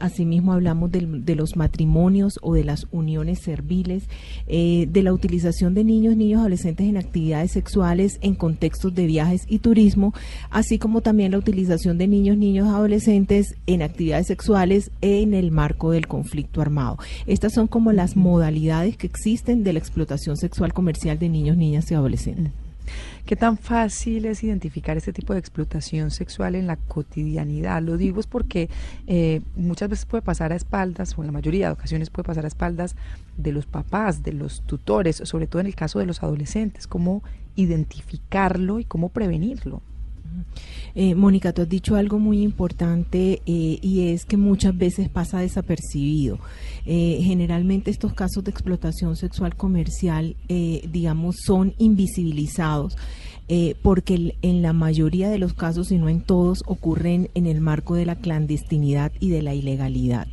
asimismo 0.00 0.52
hablamos 0.52 0.90
de, 0.90 1.34
los 1.34 1.56
matrimonios 1.56 2.38
o 2.42 2.54
de 2.54 2.64
las 2.64 2.86
uniones 2.90 3.40
serviles, 3.40 4.04
eh, 4.46 4.86
de 4.90 5.02
la 5.02 5.12
utilización 5.12 5.74
de 5.74 5.84
niños, 5.84 6.16
niños 6.16 6.40
adolescentes 6.40 6.86
en 6.86 6.96
actividades 6.96 7.52
sexuales 7.52 8.18
en 8.20 8.34
contextos 8.34 8.94
de 8.94 9.06
viajes 9.06 9.42
y 9.48 9.58
turismo, 9.58 10.12
así 10.50 10.78
como 10.78 11.00
también 11.00 11.32
la 11.32 11.38
utilización 11.38 11.98
de 11.98 12.08
niños, 12.08 12.36
niños 12.36 12.68
adolescentes 12.68 13.56
en 13.66 13.82
actividades 13.82 14.26
sexuales 14.26 14.90
en 15.00 15.34
el 15.34 15.50
marco 15.50 15.90
del 15.90 16.06
conflicto 16.06 16.60
armado. 16.60 16.98
Estas 17.26 17.52
son 17.52 17.66
como 17.66 17.92
las 17.92 18.16
modalidades 18.16 18.96
que 18.96 19.06
existen 19.06 19.64
de 19.64 19.72
la 19.72 19.78
explotación 19.78 20.36
sexual 20.36 20.72
comercial 20.72 21.18
de 21.18 21.28
niños, 21.28 21.56
niñas 21.56 21.90
y 21.90 21.94
adolescentes. 21.94 22.69
¿Qué 23.26 23.36
tan 23.36 23.58
fácil 23.58 24.24
es 24.24 24.42
identificar 24.42 24.96
este 24.96 25.12
tipo 25.12 25.32
de 25.32 25.38
explotación 25.38 26.10
sexual 26.10 26.54
en 26.54 26.66
la 26.66 26.76
cotidianidad? 26.76 27.82
Lo 27.82 27.96
digo 27.96 28.20
es 28.20 28.26
porque 28.26 28.68
eh, 29.06 29.40
muchas 29.56 29.88
veces 29.88 30.06
puede 30.06 30.22
pasar 30.22 30.52
a 30.52 30.56
espaldas, 30.56 31.16
o 31.16 31.22
en 31.22 31.26
la 31.26 31.32
mayoría 31.32 31.66
de 31.66 31.72
ocasiones 31.72 32.10
puede 32.10 32.26
pasar 32.26 32.44
a 32.44 32.48
espaldas 32.48 32.96
de 33.36 33.52
los 33.52 33.66
papás, 33.66 34.22
de 34.22 34.32
los 34.32 34.62
tutores, 34.62 35.22
sobre 35.24 35.46
todo 35.46 35.60
en 35.60 35.66
el 35.66 35.74
caso 35.74 35.98
de 35.98 36.06
los 36.06 36.22
adolescentes. 36.22 36.86
¿Cómo 36.86 37.22
identificarlo 37.56 38.80
y 38.80 38.84
cómo 38.84 39.10
prevenirlo? 39.10 39.82
Eh, 40.94 41.14
Mónica, 41.14 41.52
tú 41.52 41.62
has 41.62 41.68
dicho 41.68 41.94
algo 41.96 42.18
muy 42.18 42.42
importante 42.42 43.42
eh, 43.46 43.78
y 43.80 44.08
es 44.08 44.24
que 44.24 44.36
muchas 44.36 44.76
veces 44.76 45.08
pasa 45.08 45.38
desapercibido. 45.40 46.38
Eh, 46.84 47.20
generalmente 47.22 47.90
estos 47.90 48.12
casos 48.14 48.42
de 48.42 48.50
explotación 48.50 49.16
sexual 49.16 49.54
comercial, 49.54 50.36
eh, 50.48 50.82
digamos, 50.90 51.36
son 51.44 51.74
invisibilizados. 51.78 52.96
eh, 53.52 53.74
porque 53.82 54.36
en 54.42 54.62
la 54.62 54.72
mayoría 54.72 55.28
de 55.28 55.38
los 55.38 55.54
casos, 55.54 55.90
y 55.90 55.98
no 55.98 56.08
en 56.08 56.20
todos, 56.20 56.62
ocurren 56.66 57.30
en 57.34 57.46
el 57.46 57.60
marco 57.60 57.96
de 57.96 58.06
la 58.06 58.14
clandestinidad 58.14 59.10
y 59.18 59.30
de 59.30 59.42
la 59.42 59.54
ilegalidad. 59.54 60.28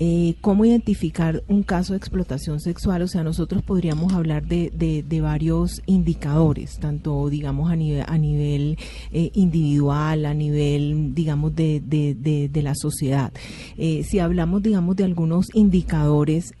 Eh, 0.00 0.36
¿Cómo 0.40 0.64
identificar 0.64 1.42
un 1.48 1.64
caso 1.64 1.92
de 1.92 1.96
explotación 1.96 2.60
sexual? 2.60 3.02
O 3.02 3.08
sea, 3.08 3.24
nosotros 3.24 3.62
podríamos 3.64 4.12
hablar 4.12 4.46
de, 4.46 4.70
de- 4.72 5.20
varios 5.20 5.82
indicadores, 5.86 6.78
tanto, 6.78 7.28
digamos, 7.28 7.72
a 7.72 7.74
nivel, 7.74 8.04
a 8.06 8.16
nivel 8.16 8.78
eh, 9.12 9.32
individual, 9.34 10.24
a 10.26 10.34
nivel, 10.34 11.12
digamos, 11.16 11.56
de, 11.56 11.80
de- 11.84 12.14
de- 12.14 12.62
la 12.62 12.74
sociedad. 12.76 13.32
Eh, 13.76 14.04
si 14.04 14.20
hablamos, 14.20 14.62
digamos, 14.62 14.94
de 14.96 15.04
algunos 15.04 15.46
indicadores, 15.54 16.52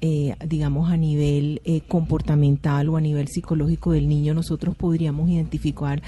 digamos, 0.46 0.90
a 0.90 0.96
nivel 0.96 1.60
comportamental 1.88 2.88
o 2.88 2.96
a 2.96 3.00
nivel 3.00 3.28
psicológico 3.28 3.92
del 3.92 4.08
niño, 4.08 4.32
nosotros 4.34 4.74
podríamos 4.76 5.28
identificar 5.28 6.02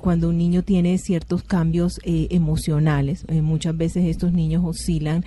cuando 0.00 0.28
un 0.28 0.38
niño 0.38 0.62
tiene 0.64 0.98
ciertos 0.98 1.42
cambios 1.44 2.00
emocionales. 2.04 3.24
Muchas 3.42 3.76
veces 3.76 4.04
estos 4.06 4.32
niños 4.32 4.62
oscilan, 4.64 5.24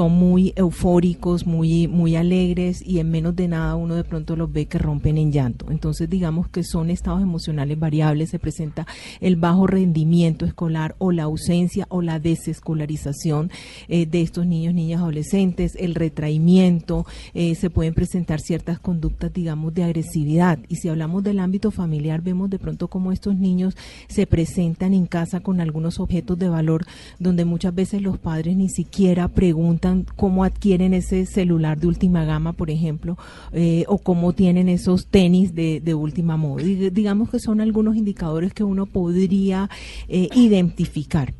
son 0.00 0.12
muy 0.12 0.54
eufóricos, 0.56 1.46
muy, 1.46 1.86
muy 1.86 2.16
alegres 2.16 2.80
y 2.80 3.00
en 3.00 3.10
menos 3.10 3.36
de 3.36 3.48
nada 3.48 3.76
uno 3.76 3.96
de 3.96 4.02
pronto 4.02 4.34
los 4.34 4.50
ve 4.50 4.64
que 4.64 4.78
rompen 4.78 5.18
en 5.18 5.30
llanto. 5.30 5.66
Entonces 5.70 6.08
digamos 6.08 6.48
que 6.48 6.64
son 6.64 6.88
estados 6.88 7.20
emocionales 7.20 7.78
variables, 7.78 8.30
se 8.30 8.38
presenta 8.38 8.86
el 9.20 9.36
bajo 9.36 9.66
rendimiento 9.66 10.46
escolar 10.46 10.94
o 10.96 11.12
la 11.12 11.24
ausencia 11.24 11.84
o 11.90 12.00
la 12.00 12.18
desescolarización 12.18 13.50
eh, 13.88 14.06
de 14.06 14.22
estos 14.22 14.46
niños, 14.46 14.72
niñas, 14.72 15.02
adolescentes, 15.02 15.76
el 15.78 15.94
retraimiento, 15.94 17.04
eh, 17.34 17.54
se 17.54 17.68
pueden 17.68 17.92
presentar 17.92 18.40
ciertas 18.40 18.78
conductas, 18.78 19.34
digamos, 19.34 19.74
de 19.74 19.84
agresividad. 19.84 20.60
Y 20.70 20.76
si 20.76 20.88
hablamos 20.88 21.24
del 21.24 21.40
ámbito 21.40 21.70
familiar, 21.70 22.22
vemos 22.22 22.48
de 22.48 22.58
pronto 22.58 22.88
cómo 22.88 23.12
estos 23.12 23.36
niños 23.36 23.76
se 24.08 24.26
presentan 24.26 24.94
en 24.94 25.04
casa 25.04 25.40
con 25.40 25.60
algunos 25.60 26.00
objetos 26.00 26.38
de 26.38 26.48
valor, 26.48 26.86
donde 27.18 27.44
muchas 27.44 27.74
veces 27.74 28.00
los 28.00 28.16
padres 28.16 28.56
ni 28.56 28.70
siquiera 28.70 29.28
preguntan 29.28 29.89
cómo 30.16 30.44
adquieren 30.44 30.94
ese 30.94 31.26
celular 31.26 31.78
de 31.78 31.86
última 31.86 32.24
gama, 32.24 32.52
por 32.52 32.70
ejemplo, 32.70 33.16
eh, 33.52 33.84
o 33.88 33.98
cómo 33.98 34.32
tienen 34.32 34.68
esos 34.68 35.06
tenis 35.06 35.54
de, 35.54 35.94
última 35.94 36.36
moda. 36.36 36.62
Dig- 36.64 36.90
digamos 36.92 37.30
que 37.30 37.38
son 37.40 37.60
algunos 37.60 37.96
indicadores 37.96 38.52
que 38.54 38.64
uno 38.64 38.86
podría 38.86 39.68
eh, 40.08 40.28
identificar. 40.34 41.34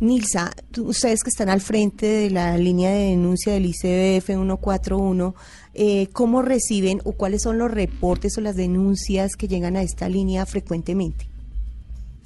Nilsa, 0.00 0.50
ustedes 0.78 1.22
que 1.22 1.28
están 1.30 1.48
al 1.48 1.60
frente 1.60 2.06
de 2.06 2.30
la 2.30 2.58
línea 2.58 2.90
de 2.90 3.10
denuncia 3.10 3.52
del 3.52 3.66
ICBF 3.66 4.26
141, 4.26 5.34
eh, 5.74 6.08
¿cómo 6.12 6.42
reciben 6.42 7.00
o 7.04 7.12
cuáles 7.12 7.42
son 7.42 7.56
los 7.58 7.70
reportes 7.70 8.36
o 8.36 8.40
las 8.40 8.56
denuncias 8.56 9.36
que 9.36 9.46
llegan 9.46 9.76
a 9.76 9.82
esta 9.82 10.08
línea 10.08 10.44
frecuentemente? 10.44 11.31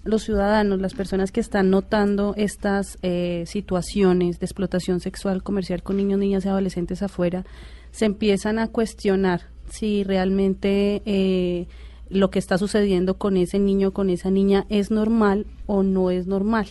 Los 0.07 0.23
ciudadanos, 0.23 0.81
las 0.81 0.95
personas 0.95 1.33
que 1.33 1.41
están 1.41 1.71
notando 1.71 2.35
estas 2.37 2.99
eh, 3.03 3.45
situaciones 3.47 4.39
de 4.39 4.47
explotación 4.47 5.01
sexual 5.01 5.43
comercial 5.43 5.83
con 5.83 5.97
niños, 5.97 6.19
niñas 6.19 6.45
y 6.45 6.49
adolescentes 6.49 7.03
afuera, 7.03 7.45
se 7.91 8.05
empiezan 8.05 8.59
a 8.59 8.69
cuestionar 8.69 9.43
si 9.71 10.05
realmente 10.05 11.03
eh, 11.05 11.67
lo 12.09 12.31
que 12.31 12.39
está 12.39 12.59
sucediendo 12.59 13.19
con 13.19 13.37
ese 13.37 13.59
niño, 13.59 13.93
con 13.93 14.11
esa 14.11 14.31
niña, 14.31 14.67
es 14.69 14.91
normal 14.91 15.47
o 15.67 15.83
no 15.83 16.11
es 16.11 16.27
normal. 16.27 16.67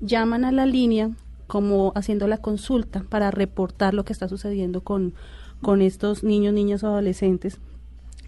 Llaman 0.00 0.44
a 0.44 0.52
la 0.52 0.66
línea 0.66 1.10
como 1.46 1.92
haciendo 1.94 2.26
la 2.26 2.38
consulta 2.38 3.04
para 3.08 3.30
reportar 3.30 3.92
lo 3.92 4.04
que 4.04 4.12
está 4.12 4.28
sucediendo 4.28 4.82
con, 4.82 5.14
con 5.60 5.82
estos 5.82 6.24
niños, 6.24 6.54
niñas 6.54 6.82
o 6.82 6.88
adolescentes. 6.88 7.58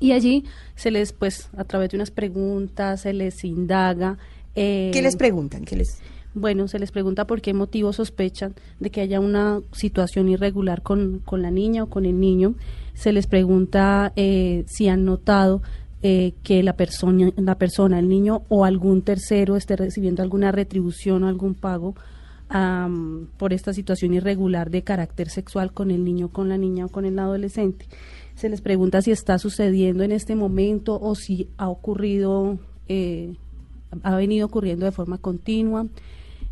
Y 0.00 0.12
allí 0.12 0.44
se 0.74 0.90
les, 0.90 1.12
pues, 1.12 1.48
a 1.56 1.64
través 1.64 1.90
de 1.90 1.96
unas 1.96 2.10
preguntas, 2.10 3.02
se 3.02 3.12
les 3.12 3.44
indaga. 3.44 4.18
Eh, 4.54 4.90
¿Qué 4.92 5.02
les 5.02 5.16
preguntan? 5.16 5.64
¿Qué 5.64 5.76
les... 5.76 6.00
Bueno, 6.34 6.66
se 6.66 6.80
les 6.80 6.90
pregunta 6.90 7.26
por 7.26 7.40
qué 7.40 7.54
motivo 7.54 7.92
sospechan 7.92 8.54
de 8.80 8.90
que 8.90 9.00
haya 9.00 9.20
una 9.20 9.61
situación 9.73 10.28
irregular 10.28 10.82
con, 10.82 11.20
con 11.25 11.42
la 11.42 11.52
niña 11.52 11.84
o 11.84 11.88
con 11.88 12.06
el 12.06 12.18
niño. 12.18 12.54
Se 12.94 13.12
les 13.12 13.28
pregunta 13.28 14.12
eh, 14.16 14.64
si 14.66 14.88
han 14.88 15.04
notado 15.04 15.62
eh, 16.06 16.34
que 16.42 16.62
la 16.62 16.76
persona, 16.76 17.30
la 17.37 17.54
persona, 17.56 17.99
el 17.99 18.11
niño 18.11 18.42
o 18.50 18.66
algún 18.66 19.00
tercero 19.00 19.56
esté 19.56 19.75
recibiendo 19.75 20.23
alguna 20.23 20.52
retribución 20.52 21.23
o 21.23 21.28
algún 21.28 21.54
pago 21.54 21.94
am, 22.50 23.28
por 23.38 23.54
esta 23.54 23.73
situación 23.73 24.12
irregular 24.12 24.70
de 24.70 24.82
carácter 24.82 25.30
sexual 25.30 25.73
con 25.73 25.90
el 25.90 26.04
niño, 26.04 26.28
con 26.28 26.50
la 26.50 26.58
niña 26.58 26.84
o 26.84 26.88
con 26.90 27.06
el 27.06 27.18
adolescente. 27.18 27.87
Se 28.34 28.50
les 28.50 28.61
pregunta 28.61 29.00
si 29.00 29.12
está 29.12 29.38
sucediendo 29.38 30.02
en 30.02 30.12
este 30.12 30.34
momento 30.34 31.00
o 31.00 31.14
si 31.14 31.49
ha 31.56 31.70
ocurrido, 31.70 32.58
eh, 32.87 33.32
ha 34.02 34.16
venido 34.16 34.46
ocurriendo 34.46 34.84
de 34.86 34.92
forma 34.92 35.18
continua. 35.18 35.86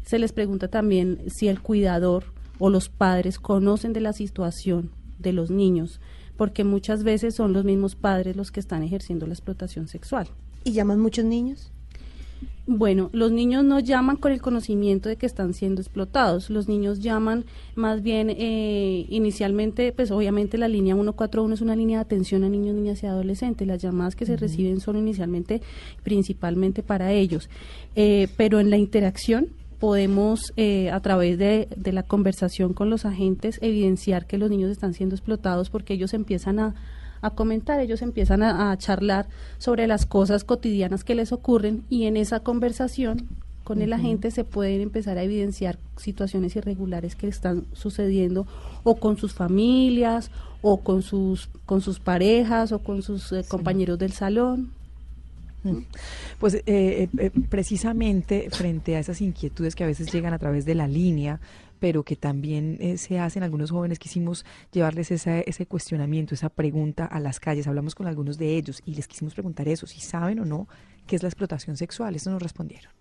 se 0.04 0.18
les 0.18 0.32
pregunta 0.32 0.68
también 0.68 1.20
si 1.28 1.48
el 1.48 1.60
cuidador 1.60 2.24
o 2.58 2.70
los 2.70 2.88
padres 2.88 3.38
conocen 3.38 3.92
de 3.92 4.00
la 4.00 4.12
situación 4.12 4.90
de 5.18 5.32
los 5.32 5.50
niños, 5.50 6.00
porque 6.36 6.64
muchas 6.64 7.02
veces 7.02 7.34
son 7.34 7.52
los 7.52 7.64
mismos 7.64 7.94
padres 7.96 8.36
los 8.36 8.50
que 8.50 8.60
están 8.60 8.82
ejerciendo 8.82 9.26
la 9.26 9.34
explotación 9.34 9.88
sexual. 9.88 10.28
¿Y 10.64 10.72
llaman 10.72 11.00
muchos 11.00 11.24
niños? 11.24 11.71
Bueno, 12.64 13.10
los 13.12 13.32
niños 13.32 13.64
no 13.64 13.80
llaman 13.80 14.16
con 14.16 14.30
el 14.30 14.40
conocimiento 14.40 15.08
de 15.08 15.16
que 15.16 15.26
están 15.26 15.52
siendo 15.52 15.80
explotados. 15.80 16.48
Los 16.48 16.68
niños 16.68 17.00
llaman 17.00 17.44
más 17.74 18.02
bien 18.02 18.30
eh, 18.30 19.04
inicialmente, 19.08 19.92
pues 19.92 20.12
obviamente 20.12 20.58
la 20.58 20.68
línea 20.68 20.94
141 20.94 21.54
es 21.54 21.60
una 21.60 21.74
línea 21.74 21.98
de 21.98 22.02
atención 22.02 22.44
a 22.44 22.48
niños, 22.48 22.76
niñas 22.76 23.02
y 23.02 23.06
adolescentes. 23.06 23.66
Las 23.66 23.82
llamadas 23.82 24.14
que 24.14 24.26
se 24.26 24.36
reciben 24.36 24.78
son 24.78 24.96
inicialmente, 24.96 25.60
principalmente 26.04 26.84
para 26.84 27.10
ellos. 27.10 27.50
Eh, 27.96 28.28
pero 28.36 28.60
en 28.60 28.70
la 28.70 28.76
interacción 28.76 29.48
podemos, 29.80 30.52
eh, 30.56 30.88
a 30.92 31.00
través 31.00 31.38
de, 31.38 31.66
de 31.76 31.92
la 31.92 32.04
conversación 32.04 32.74
con 32.74 32.90
los 32.90 33.04
agentes, 33.04 33.58
evidenciar 33.60 34.26
que 34.28 34.38
los 34.38 34.50
niños 34.50 34.70
están 34.70 34.94
siendo 34.94 35.16
explotados 35.16 35.68
porque 35.68 35.94
ellos 35.94 36.14
empiezan 36.14 36.60
a 36.60 36.76
a 37.22 37.30
comentar, 37.30 37.80
ellos 37.80 38.02
empiezan 38.02 38.42
a, 38.42 38.76
charlar 38.76 39.26
sobre 39.58 39.86
las 39.86 40.06
cosas 40.06 40.44
cotidianas 40.44 41.04
que 41.04 41.14
les 41.14 41.32
ocurren 41.32 41.84
y 41.88 42.04
en 42.04 42.16
esa 42.16 42.40
conversación 42.40 43.28
con 43.64 43.80
el 43.80 43.92
agente 43.92 44.32
se 44.32 44.42
pueden 44.42 44.80
empezar 44.80 45.18
a 45.18 45.22
evidenciar 45.22 45.78
situaciones 45.96 46.56
irregulares 46.56 47.14
que 47.14 47.28
están 47.28 47.64
sucediendo 47.72 48.44
o 48.82 48.96
con 48.96 49.16
sus 49.16 49.34
familias 49.34 50.32
o 50.62 50.80
con 50.80 51.02
sus 51.02 51.48
con 51.64 51.80
sus 51.80 52.00
parejas 52.00 52.72
o 52.72 52.80
con 52.80 53.02
sus 53.02 53.30
eh, 53.32 53.44
compañeros 53.48 53.98
del 54.00 54.12
salón. 54.12 54.72
Pues 56.40 56.54
eh, 56.54 57.08
eh, 57.18 57.30
precisamente 57.48 58.48
frente 58.50 58.96
a 58.96 58.98
esas 58.98 59.20
inquietudes 59.20 59.76
que 59.76 59.84
a 59.84 59.86
veces 59.86 60.12
llegan 60.12 60.34
a 60.34 60.38
través 60.38 60.64
de 60.64 60.74
la 60.74 60.88
línea, 60.88 61.38
pero 61.82 62.04
que 62.04 62.14
también 62.14 62.78
eh, 62.80 62.96
se 62.96 63.18
hacen 63.18 63.42
algunos 63.42 63.72
jóvenes. 63.72 63.98
Quisimos 63.98 64.46
llevarles 64.70 65.10
ese 65.10 65.66
cuestionamiento, 65.66 66.32
esa 66.32 66.48
pregunta 66.48 67.06
a 67.06 67.18
las 67.18 67.40
calles. 67.40 67.66
Hablamos 67.66 67.96
con 67.96 68.06
algunos 68.06 68.38
de 68.38 68.56
ellos 68.56 68.80
y 68.86 68.94
les 68.94 69.08
quisimos 69.08 69.34
preguntar 69.34 69.66
eso, 69.66 69.88
si 69.88 69.98
saben 69.98 70.38
o 70.38 70.44
no 70.44 70.68
qué 71.08 71.16
es 71.16 71.24
la 71.24 71.28
explotación 71.28 71.76
sexual. 71.76 72.14
Eso 72.14 72.30
nos 72.30 72.40
respondieron. 72.40 72.92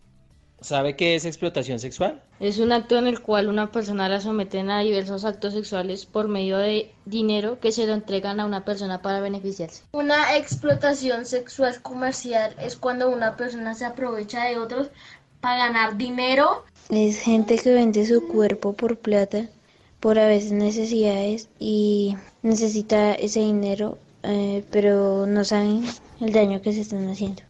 ¿Sabe 0.61 0.95
qué 0.95 1.13
es 1.13 1.25
explotación 1.25 1.79
sexual? 1.79 2.23
Es 2.39 2.57
un 2.57 2.71
acto 2.71 2.97
en 2.97 3.05
el 3.05 3.21
cual 3.21 3.49
una 3.49 3.71
persona 3.71 4.09
la 4.09 4.19
someten 4.19 4.71
a 4.71 4.81
diversos 4.81 5.25
actos 5.25 5.53
sexuales 5.53 6.07
por 6.07 6.27
medio 6.27 6.57
de 6.57 6.91
dinero 7.05 7.59
que 7.59 7.71
se 7.71 7.85
lo 7.85 7.93
entregan 7.93 8.39
a 8.39 8.45
una 8.45 8.65
persona 8.65 9.03
para 9.03 9.21
beneficiarse. 9.21 9.83
Una 9.91 10.37
explotación 10.37 11.25
sexual 11.25 11.81
comercial 11.83 12.55
es 12.59 12.75
cuando 12.77 13.09
una 13.09 13.37
persona 13.37 13.75
se 13.75 13.85
aprovecha 13.85 14.45
de 14.45 14.57
otros 14.57 14.89
para 15.41 15.67
ganar 15.67 15.97
dinero 15.97 16.63
es 16.89 17.19
gente 17.19 17.57
que 17.57 17.73
vende 17.73 18.05
su 18.05 18.27
cuerpo 18.27 18.73
por 18.73 18.97
plata, 18.97 19.47
por 19.99 20.19
a 20.19 20.27
veces 20.27 20.51
necesidades 20.51 21.49
y 21.57 22.15
necesita 22.43 23.13
ese 23.13 23.39
dinero, 23.39 23.97
eh, 24.23 24.63
pero 24.71 25.25
no 25.25 25.43
saben 25.45 25.85
el 26.19 26.33
daño 26.33 26.61
que 26.61 26.73
se 26.73 26.81
están 26.81 27.07
haciendo. 27.09 27.43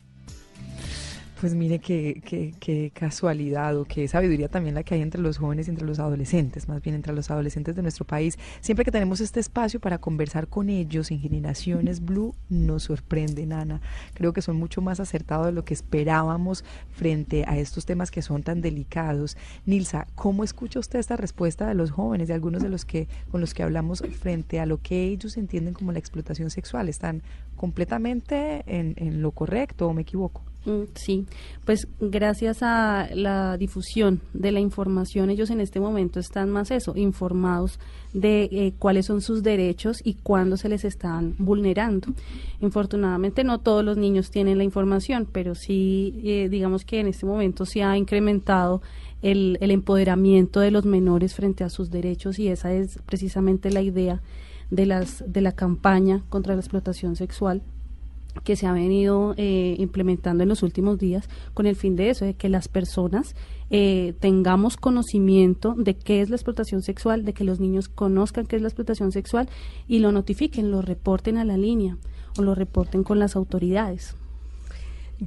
Pues 1.41 1.55
mire 1.55 1.79
qué, 1.79 2.21
qué, 2.23 2.53
qué, 2.59 2.91
casualidad 2.93 3.75
o 3.75 3.85
qué 3.85 4.07
sabiduría 4.07 4.47
también 4.47 4.75
la 4.75 4.83
que 4.83 4.93
hay 4.93 5.01
entre 5.01 5.19
los 5.19 5.39
jóvenes 5.39 5.65
y 5.65 5.71
entre 5.71 5.87
los 5.87 5.97
adolescentes, 5.97 6.67
más 6.67 6.83
bien 6.83 6.93
entre 6.95 7.13
los 7.13 7.31
adolescentes 7.31 7.75
de 7.75 7.81
nuestro 7.81 8.05
país. 8.05 8.37
Siempre 8.59 8.85
que 8.85 8.91
tenemos 8.91 9.21
este 9.21 9.39
espacio 9.39 9.79
para 9.79 9.97
conversar 9.97 10.47
con 10.47 10.69
ellos 10.69 11.09
en 11.09 11.19
Generaciones 11.19 12.05
Blue, 12.05 12.35
nos 12.49 12.83
sorprende, 12.83 13.47
Nana. 13.47 13.81
Creo 14.13 14.33
que 14.33 14.43
son 14.43 14.55
mucho 14.57 14.83
más 14.83 14.99
acertados 14.99 15.47
de 15.47 15.51
lo 15.51 15.65
que 15.65 15.73
esperábamos 15.73 16.63
frente 16.91 17.43
a 17.47 17.57
estos 17.57 17.87
temas 17.87 18.11
que 18.11 18.21
son 18.21 18.43
tan 18.43 18.61
delicados. 18.61 19.35
Nilsa, 19.65 20.05
¿cómo 20.13 20.43
escucha 20.43 20.77
usted 20.77 20.99
esta 20.99 21.17
respuesta 21.17 21.67
de 21.67 21.73
los 21.73 21.89
jóvenes, 21.89 22.27
de 22.27 22.35
algunos 22.35 22.61
de 22.61 22.69
los 22.69 22.85
que 22.85 23.07
con 23.31 23.41
los 23.41 23.55
que 23.55 23.63
hablamos 23.63 24.03
frente 24.19 24.59
a 24.59 24.67
lo 24.67 24.79
que 24.79 25.05
ellos 25.05 25.37
entienden 25.37 25.73
como 25.73 25.91
la 25.91 25.97
explotación 25.97 26.51
sexual? 26.51 26.87
¿Están 26.87 27.23
completamente 27.55 28.61
en, 28.67 28.93
en 28.97 29.23
lo 29.23 29.31
correcto 29.31 29.87
o 29.87 29.93
me 29.95 30.03
equivoco? 30.03 30.50
Mm, 30.63 30.83
sí, 30.93 31.25
pues 31.65 31.87
gracias 31.99 32.61
a 32.61 33.09
la 33.15 33.57
difusión 33.57 34.21
de 34.33 34.51
la 34.51 34.59
información, 34.59 35.31
ellos 35.31 35.49
en 35.49 35.59
este 35.59 35.79
momento 35.79 36.19
están 36.19 36.51
más 36.51 36.69
eso, 36.69 36.93
informados 36.95 37.79
de 38.13 38.43
eh, 38.51 38.73
cuáles 38.77 39.07
son 39.07 39.21
sus 39.21 39.41
derechos 39.41 40.01
y 40.03 40.15
cuándo 40.15 40.57
se 40.57 40.69
les 40.69 40.85
están 40.85 41.33
vulnerando. 41.39 42.09
Infortunadamente 42.59 43.43
no 43.43 43.59
todos 43.59 43.83
los 43.83 43.97
niños 43.97 44.29
tienen 44.29 44.59
la 44.59 44.63
información, 44.63 45.27
pero 45.31 45.55
sí, 45.55 46.21
eh, 46.23 46.47
digamos 46.47 46.85
que 46.85 46.99
en 46.99 47.07
este 47.07 47.25
momento 47.25 47.65
se 47.65 47.81
ha 47.81 47.97
incrementado 47.97 48.83
el, 49.23 49.57
el 49.61 49.71
empoderamiento 49.71 50.59
de 50.59 50.69
los 50.69 50.85
menores 50.85 51.33
frente 51.33 51.63
a 51.63 51.69
sus 51.69 51.89
derechos 51.89 52.37
y 52.37 52.49
esa 52.49 52.71
es 52.71 52.99
precisamente 53.07 53.71
la 53.71 53.81
idea 53.81 54.21
de, 54.69 54.85
las, 54.85 55.23
de 55.27 55.41
la 55.41 55.53
campaña 55.53 56.23
contra 56.29 56.53
la 56.53 56.61
explotación 56.61 57.15
sexual 57.15 57.63
que 58.43 58.55
se 58.55 58.67
ha 58.67 58.73
venido 58.73 59.33
eh, 59.37 59.75
implementando 59.79 60.43
en 60.43 60.49
los 60.49 60.63
últimos 60.63 60.97
días 60.97 61.29
con 61.53 61.65
el 61.65 61.75
fin 61.75 61.95
de 61.95 62.09
eso, 62.09 62.25
de 62.25 62.33
que 62.33 62.49
las 62.49 62.67
personas 62.67 63.35
eh, 63.69 64.13
tengamos 64.19 64.77
conocimiento 64.77 65.75
de 65.77 65.95
qué 65.95 66.21
es 66.21 66.29
la 66.29 66.35
explotación 66.35 66.81
sexual, 66.81 67.25
de 67.25 67.33
que 67.33 67.43
los 67.43 67.59
niños 67.59 67.87
conozcan 67.87 68.45
qué 68.45 68.57
es 68.57 68.61
la 68.61 68.67
explotación 68.67 69.11
sexual 69.11 69.49
y 69.87 69.99
lo 69.99 70.11
notifiquen, 70.11 70.71
lo 70.71 70.81
reporten 70.81 71.37
a 71.37 71.45
la 71.45 71.57
línea 71.57 71.97
o 72.37 72.41
lo 72.41 72.55
reporten 72.55 73.03
con 73.03 73.19
las 73.19 73.35
autoridades. 73.35 74.15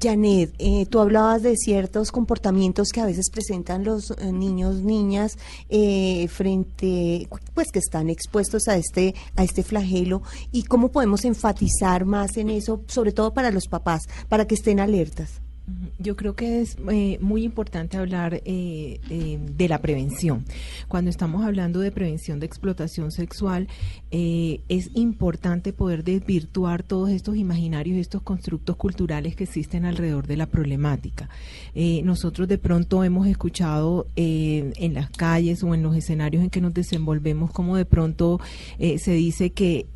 Janet, 0.01 0.53
eh, 0.59 0.87
tú 0.87 0.99
hablabas 0.99 1.43
de 1.43 1.57
ciertos 1.57 2.11
comportamientos 2.11 2.89
que 2.89 3.01
a 3.01 3.07
veces 3.07 3.31
presentan 3.31 3.85
los 3.85 4.11
eh, 4.11 4.33
niños, 4.33 4.83
niñas, 4.83 5.39
eh, 5.69 6.27
frente, 6.29 7.29
pues 7.55 7.71
que 7.71 7.79
están 7.79 8.11
expuestos 8.11 8.67
a 8.67 8.77
este, 8.77 9.15
a 9.37 9.45
este 9.45 9.63
flagelo 9.63 10.23
y 10.51 10.65
cómo 10.65 10.91
podemos 10.91 11.25
enfatizar 11.25 12.07
más 12.07 12.37
en 12.37 12.51
eso, 12.51 12.83
sobre 12.89 13.13
todo 13.13 13.33
para 13.33 13.53
los 13.53 13.69
papás, 13.69 14.03
para 14.29 14.47
que 14.47 14.57
estén 14.57 14.81
alertas. 14.81 15.44
Yo 15.99 16.15
creo 16.15 16.35
que 16.35 16.61
es 16.61 16.77
eh, 16.91 17.19
muy 17.23 17.43
importante 17.43 17.97
hablar 17.97 18.35
eh, 18.35 19.01
eh, 19.09 19.39
de 19.41 19.69
la 19.69 19.81
prevención. 19.81 20.45
Cuando 20.89 21.09
estamos 21.09 21.43
hablando 21.45 21.81
de 21.81 21.91
prevención 21.91 22.39
de 22.39 22.47
explotación 22.47 23.11
sexual, 23.11 23.69
es 24.17 24.91
importante 24.95 25.73
poder 25.73 26.05
desvirtuar 26.05 26.85
todos 26.85 27.11
estos 27.11 27.37
imaginarios, 27.37 27.99
estos 27.99 28.23
constructos 28.23 28.77
culturales 28.77 29.35
que 29.35 29.43
existen 29.43 29.85
alrededor 29.85 30.29
de 30.29 30.37
la 30.37 30.47
problemática. 30.47 31.29
nosotros 31.75 32.47
de 32.47 32.59
pronto 32.59 33.03
hemos 33.03 33.27
escuchado 33.27 34.07
en 34.15 34.95
las 34.95 35.11
calles 35.11 35.65
o 35.65 35.75
en 35.75 35.83
los 35.83 35.97
escenarios 35.97 36.45
en 36.45 36.51
que 36.51 36.61
nos 36.61 36.73
desenvolvemos 36.73 37.51
como 37.51 37.77
de 37.77 37.87
pronto 37.87 38.39
se 38.79 39.13
dice 39.15 39.51
que 39.51 39.87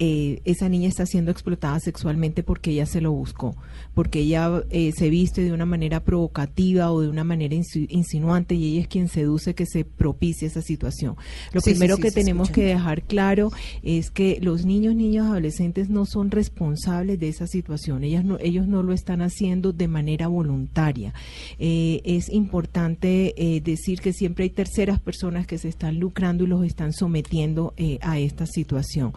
esa 0.45 0.69
niña 0.69 0.89
está 0.89 1.07
siendo 1.07 1.31
explotada 1.31 1.79
sexualmente 1.79 2.43
porque 2.43 2.73
ella 2.73 2.87
se 2.87 3.01
lo 3.01 3.13
buscó, 3.13 3.55
porque 3.95 4.19
ella 4.19 4.65
se 4.69 5.11
viste 5.11 5.45
de 5.45 5.53
una 5.53 5.58
manera 5.67 6.05
provocativa 6.05 6.93
o 6.93 7.01
de 7.01 7.09
una 7.09 7.25
manera 7.25 7.55
insinuante 7.55 8.55
y 8.55 8.73
ella 8.73 8.83
es 8.83 8.89
quien 8.89 9.09
seduce 9.09 9.55
que 9.55 9.67
se 9.67 9.85
propicie 9.85 10.49
esa 10.49 10.63
situación. 10.63 11.17
Lo 11.53 11.61
primero 11.61 11.97
que 11.99 12.11
tenemos 12.11 12.51
que 12.51 12.65
dejar 12.65 13.03
claro 13.03 13.51
es 13.83 14.11
que 14.11 14.39
los 14.41 14.65
niños, 14.65 14.95
niños, 14.95 15.27
adolescentes 15.27 15.89
no 15.89 16.07
son 16.07 16.31
responsables 16.31 17.19
de 17.19 17.29
esa 17.29 17.47
situación. 17.47 18.05
Ellas 18.05 18.25
no, 18.25 18.39
ellos 18.41 18.67
no 18.67 18.83
lo 18.83 18.93
están 18.93 19.23
haciendo 19.23 19.73
de 19.73 19.89
manera 19.89 20.29
voluntaria. 20.29 21.15
Eh, 21.59 22.01
es 22.05 22.29
importante 22.29 23.35
eh, 23.37 23.61
decir 23.61 24.01
que 24.01 24.13
siempre 24.13 24.45
hay 24.45 24.51
terceras 24.51 25.01
personas 25.01 25.47
que 25.47 25.59
se 25.59 25.69
están 25.69 25.99
lucrando 25.99 26.45
y 26.45 26.47
los 26.47 26.65
están 26.65 26.93
sometiendo 26.93 27.75
eh, 27.77 27.99
a 28.03 28.19
esta 28.19 28.47
situación. 28.47 29.13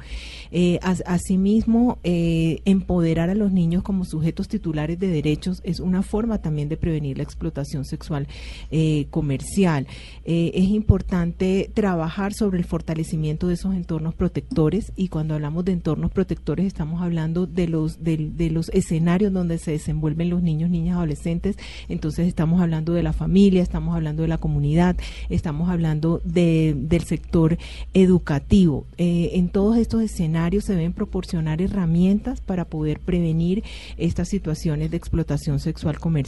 asimismo, 1.06 2.00
empoderar 2.04 3.30
a 3.30 3.36
los 3.36 3.52
niños 3.52 3.84
como 3.84 4.06
sujetos 4.06 4.48
titulares 4.48 5.00
de 5.00 5.08
derechos 5.08 5.62
es 5.64 5.80
una 5.80 6.04
forma 6.04 6.31
también 6.40 6.70
de 6.70 6.78
prevenir 6.78 7.18
la 7.18 7.24
explotación 7.24 7.86
sexual 7.86 8.28
eh, 8.72 9.08
comercial. 9.10 9.88
Eh, 10.26 10.52
es 10.54 10.70
importante 10.70 11.70
trabajar 11.74 12.34
sobre 12.34 12.60
el 12.60 12.66
fortalecimiento 12.66 13.48
de 13.48 13.56
esos 13.56 13.76
entornos 13.76 14.14
protectores 14.14 14.92
y 14.96 15.08
cuando 15.08 15.34
hablamos 15.34 15.66
de 15.66 15.72
entornos 15.72 16.12
protectores 16.12 16.66
estamos 16.66 17.02
hablando 17.02 17.48
de 17.48 17.68
los, 17.68 18.04
de, 18.04 18.50
los 18.52 18.70
escenarios 18.70 19.34
donde 19.34 19.58
se 19.58 19.72
desenvuelven 19.72 20.30
los 20.30 20.42
niños, 20.42 20.70
niñas, 20.70 20.98
adolescentes. 20.98 21.58
Entonces 21.90 22.28
estamos 22.28 22.62
hablando 22.62 22.94
de 22.94 23.04
la 23.04 23.14
familia, 23.14 23.62
estamos 23.62 23.96
hablando 23.96 24.22
de 24.22 24.28
la 24.28 24.38
comunidad, 24.38 24.96
estamos 25.30 25.70
hablando 25.70 26.22
del 26.24 27.04
sector 27.04 27.58
educativo. 27.94 28.86
Eh, 28.98 29.32
en 29.34 29.50
todos 29.50 29.78
estos 29.78 30.02
escenarios 30.02 30.66
se 30.66 30.76
deben 30.76 30.94
proporcionar 30.94 31.62
herramientas 31.62 32.42
para 32.42 32.66
poder 32.66 33.00
prevenir 33.00 33.64
estas 33.98 34.30
situaciones 34.30 34.92
de 34.92 34.98
explotación 34.98 35.60
sexual 35.60 36.00
comercial. 36.00 36.21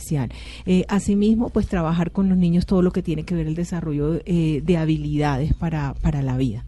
Eh, 0.65 0.85
asimismo, 0.87 1.49
pues 1.49 1.67
trabajar 1.67 2.11
con 2.11 2.29
los 2.29 2.37
niños 2.37 2.65
todo 2.65 2.81
lo 2.81 2.91
que 2.91 3.01
tiene 3.01 3.23
que 3.23 3.35
ver 3.35 3.47
el 3.47 3.55
desarrollo 3.55 4.19
eh, 4.25 4.61
de 4.63 4.77
habilidades 4.77 5.53
para, 5.53 5.93
para 5.95 6.21
la 6.21 6.37
vida. 6.37 6.63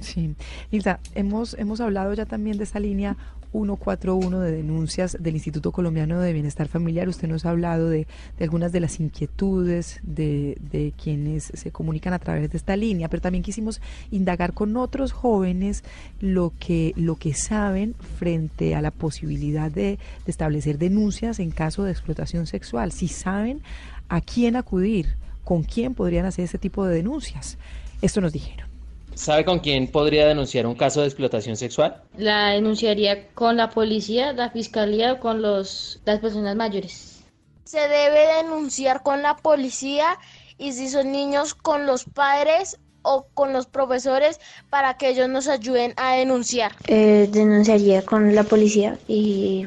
Sí, 0.00 0.34
Nilsa, 0.70 0.98
hemos, 1.14 1.54
hemos 1.54 1.80
hablado 1.80 2.12
ya 2.14 2.26
también 2.26 2.58
de 2.58 2.64
esa 2.64 2.80
línea 2.80 3.16
141 3.52 4.40
de 4.40 4.52
denuncias 4.52 5.16
del 5.20 5.34
Instituto 5.34 5.72
Colombiano 5.72 6.20
de 6.20 6.32
Bienestar 6.32 6.68
Familiar. 6.68 7.08
Usted 7.08 7.28
nos 7.28 7.46
ha 7.46 7.50
hablado 7.50 7.88
de, 7.88 8.06
algunas 8.40 8.72
de 8.72 8.80
las 8.80 8.98
inquietudes 8.98 10.00
de, 10.02 10.58
de, 10.60 10.92
quienes 11.00 11.44
se 11.44 11.70
comunican 11.70 12.12
a 12.12 12.18
través 12.18 12.50
de 12.50 12.56
esta 12.56 12.76
línea, 12.76 13.08
pero 13.08 13.20
también 13.20 13.44
quisimos 13.44 13.80
indagar 14.10 14.54
con 14.54 14.76
otros 14.76 15.12
jóvenes 15.12 15.84
lo 16.20 16.52
que, 16.58 16.92
lo 16.96 17.16
que 17.16 17.34
saben 17.34 17.94
frente 18.18 18.74
a 18.74 18.82
la 18.82 18.90
posibilidad 18.90 19.70
de, 19.70 19.82
de 19.82 19.98
establecer 20.26 20.78
denuncias 20.78 21.38
en 21.38 21.50
caso 21.50 21.84
de 21.84 21.92
explotación 21.92 22.46
sexual. 22.46 22.92
Si 22.92 23.08
saben 23.08 23.62
a 24.08 24.20
quién 24.20 24.56
acudir, 24.56 25.16
con 25.44 25.62
quién 25.62 25.94
podrían 25.94 26.26
hacer 26.26 26.44
ese 26.44 26.58
tipo 26.58 26.84
de 26.86 26.94
denuncias. 26.94 27.58
Esto 28.00 28.20
nos 28.20 28.32
dijeron. 28.32 28.71
¿Sabe 29.14 29.44
con 29.44 29.60
quién 29.60 29.88
podría 29.88 30.26
denunciar 30.26 30.66
un 30.66 30.74
caso 30.74 31.00
de 31.00 31.06
explotación 31.06 31.56
sexual? 31.56 32.02
La 32.16 32.50
denunciaría 32.50 33.28
con 33.34 33.56
la 33.56 33.70
policía, 33.70 34.32
la 34.32 34.50
fiscalía 34.50 35.14
o 35.14 35.20
con 35.20 35.42
los, 35.42 36.00
las 36.04 36.20
personas 36.20 36.56
mayores. 36.56 37.20
Se 37.64 37.80
debe 37.80 38.26
denunciar 38.42 39.02
con 39.02 39.22
la 39.22 39.36
policía 39.36 40.18
y 40.58 40.72
si 40.72 40.88
son 40.88 41.12
niños 41.12 41.54
con 41.54 41.86
los 41.86 42.04
padres 42.04 42.78
o 43.02 43.26
con 43.34 43.52
los 43.52 43.66
profesores 43.66 44.40
para 44.70 44.96
que 44.96 45.08
ellos 45.08 45.28
nos 45.28 45.48
ayuden 45.48 45.92
a 45.96 46.14
denunciar. 46.16 46.72
Eh, 46.86 47.28
denunciaría 47.30 48.02
con 48.02 48.34
la 48.34 48.44
policía 48.44 48.98
y 49.08 49.66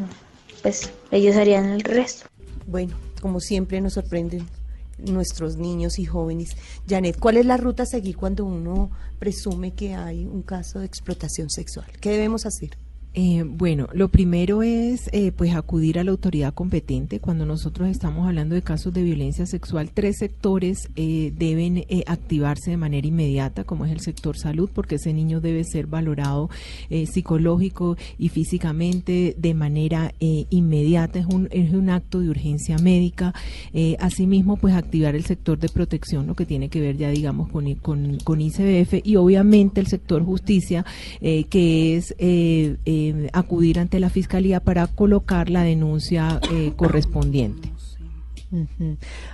pues 0.61 0.89
ellos 1.11 1.35
harían 1.35 1.65
el 1.65 1.81
resto. 1.81 2.27
Bueno, 2.65 2.95
como 3.21 3.39
siempre 3.39 3.81
nos 3.81 3.93
sorprenden 3.93 4.47
nuestros 4.97 5.57
niños 5.57 5.99
y 5.99 6.05
jóvenes. 6.05 6.55
Janet, 6.87 7.19
¿cuál 7.19 7.37
es 7.37 7.45
la 7.45 7.57
ruta 7.57 7.83
a 7.83 7.85
seguir 7.85 8.17
cuando 8.17 8.45
uno 8.45 8.91
presume 9.19 9.73
que 9.73 9.93
hay 9.93 10.25
un 10.25 10.41
caso 10.41 10.79
de 10.79 10.85
explotación 10.85 11.49
sexual? 11.49 11.87
¿Qué 11.99 12.11
debemos 12.11 12.45
hacer? 12.45 12.77
Eh, 13.17 13.43
bueno, 13.45 13.87
lo 13.93 14.09
primero 14.09 14.61
es 14.61 15.09
eh, 15.13 15.31
pues 15.31 15.55
acudir 15.55 15.99
a 15.99 16.03
la 16.03 16.11
autoridad 16.11 16.53
competente. 16.53 17.21
Cuando 17.21 17.45
nosotros 17.45 17.87
estamos 17.87 18.27
hablando 18.27 18.55
de 18.55 18.61
casos 18.61 18.93
de 18.93 19.03
violencia 19.03 19.45
sexual, 19.45 19.89
tres 19.93 20.17
sectores 20.17 20.89
eh, 20.97 21.31
deben 21.33 21.77
eh, 21.77 22.03
activarse 22.07 22.71
de 22.71 22.77
manera 22.77 23.07
inmediata, 23.07 23.63
como 23.63 23.85
es 23.85 23.93
el 23.93 24.01
sector 24.01 24.37
salud, 24.37 24.69
porque 24.73 24.95
ese 24.95 25.13
niño 25.13 25.39
debe 25.39 25.63
ser 25.63 25.87
valorado 25.87 26.49
eh, 26.89 27.05
psicológico 27.05 27.95
y 28.17 28.27
físicamente 28.27 29.33
de 29.37 29.53
manera 29.53 30.13
eh, 30.19 30.45
inmediata. 30.49 31.19
Es 31.19 31.25
un, 31.25 31.47
es 31.51 31.71
un 31.71 31.89
acto 31.91 32.19
de 32.19 32.29
urgencia 32.29 32.77
médica. 32.79 33.33
Asimismo, 33.99 34.57
pues 34.57 34.73
activar 34.73 35.15
el 35.15 35.23
sector 35.23 35.57
de 35.57 35.69
protección, 35.69 36.27
lo 36.27 36.35
que 36.35 36.45
tiene 36.45 36.69
que 36.69 36.81
ver 36.81 36.97
ya, 36.97 37.09
digamos, 37.09 37.49
con, 37.49 37.73
con, 37.75 38.17
con 38.23 38.41
ICBF 38.41 39.05
y 39.05 39.15
obviamente 39.15 39.79
el 39.79 39.87
sector 39.87 40.23
justicia, 40.23 40.85
que 41.21 41.95
es 41.95 42.13
eh, 43.09 43.29
acudir 43.33 43.79
ante 43.79 43.99
la 43.99 44.09
fiscalía 44.09 44.59
para 44.59 44.87
colocar 44.87 45.49
la 45.49 45.63
denuncia 45.63 46.39
eh, 46.51 46.73
correspondiente. 46.75 47.71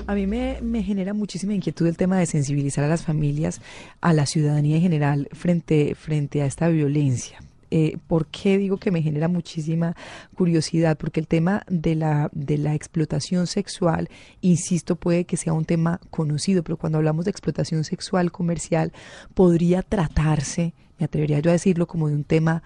A 0.07 0.15
mí 0.15 0.25
me, 0.25 0.59
me 0.61 0.81
genera 0.81 1.13
muchísima 1.13 1.53
inquietud 1.53 1.85
el 1.85 1.97
tema 1.97 2.17
de 2.17 2.25
sensibilizar 2.25 2.83
a 2.83 2.87
las 2.87 3.03
familias, 3.03 3.61
a 3.99 4.13
la 4.13 4.25
ciudadanía 4.25 4.77
en 4.77 4.81
general 4.81 5.29
frente, 5.33 5.93
frente 5.95 6.41
a 6.41 6.45
esta 6.45 6.69
violencia. 6.69 7.39
Eh, 7.73 7.97
¿Por 8.07 8.27
qué 8.27 8.57
digo 8.57 8.77
que 8.77 8.91
me 8.91 9.01
genera 9.01 9.29
muchísima 9.29 9.95
curiosidad? 10.35 10.97
Porque 10.97 11.21
el 11.21 11.27
tema 11.27 11.63
de 11.69 11.95
la, 11.95 12.29
de 12.33 12.57
la 12.57 12.75
explotación 12.75 13.47
sexual, 13.47 14.09
insisto, 14.41 14.97
puede 14.97 15.23
que 15.23 15.37
sea 15.37 15.53
un 15.53 15.63
tema 15.63 16.01
conocido, 16.09 16.63
pero 16.63 16.75
cuando 16.75 16.97
hablamos 16.97 17.23
de 17.23 17.31
explotación 17.31 17.85
sexual 17.85 18.31
comercial, 18.31 18.91
podría 19.33 19.83
tratarse, 19.83 20.73
me 20.99 21.05
atrevería 21.05 21.39
yo 21.39 21.49
a 21.49 21.53
decirlo, 21.53 21.87
como 21.87 22.09
de 22.09 22.15
un 22.15 22.25
tema 22.25 22.61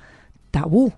tabú. 0.55 0.93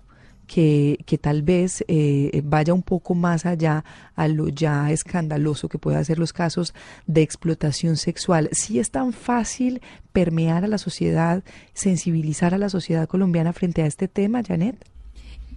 Que, 0.46 1.04
que 1.04 1.18
tal 1.18 1.42
vez 1.42 1.84
eh, 1.88 2.40
vaya 2.42 2.72
un 2.72 2.82
poco 2.82 3.14
más 3.14 3.44
allá 3.44 3.84
a 4.14 4.28
lo 4.28 4.48
ya 4.48 4.90
escandaloso 4.90 5.68
que 5.68 5.76
puedan 5.78 6.06
ser 6.06 6.18
los 6.18 6.32
casos 6.32 6.72
de 7.06 7.20
explotación 7.20 7.98
sexual. 7.98 8.48
Si 8.52 8.78
es 8.78 8.90
tan 8.90 9.12
fácil 9.12 9.82
permear 10.14 10.64
a 10.64 10.68
la 10.68 10.78
sociedad, 10.78 11.44
sensibilizar 11.74 12.54
a 12.54 12.58
la 12.58 12.70
sociedad 12.70 13.06
colombiana 13.06 13.52
frente 13.52 13.82
a 13.82 13.86
este 13.86 14.08
tema, 14.08 14.42
Janet. 14.42 14.82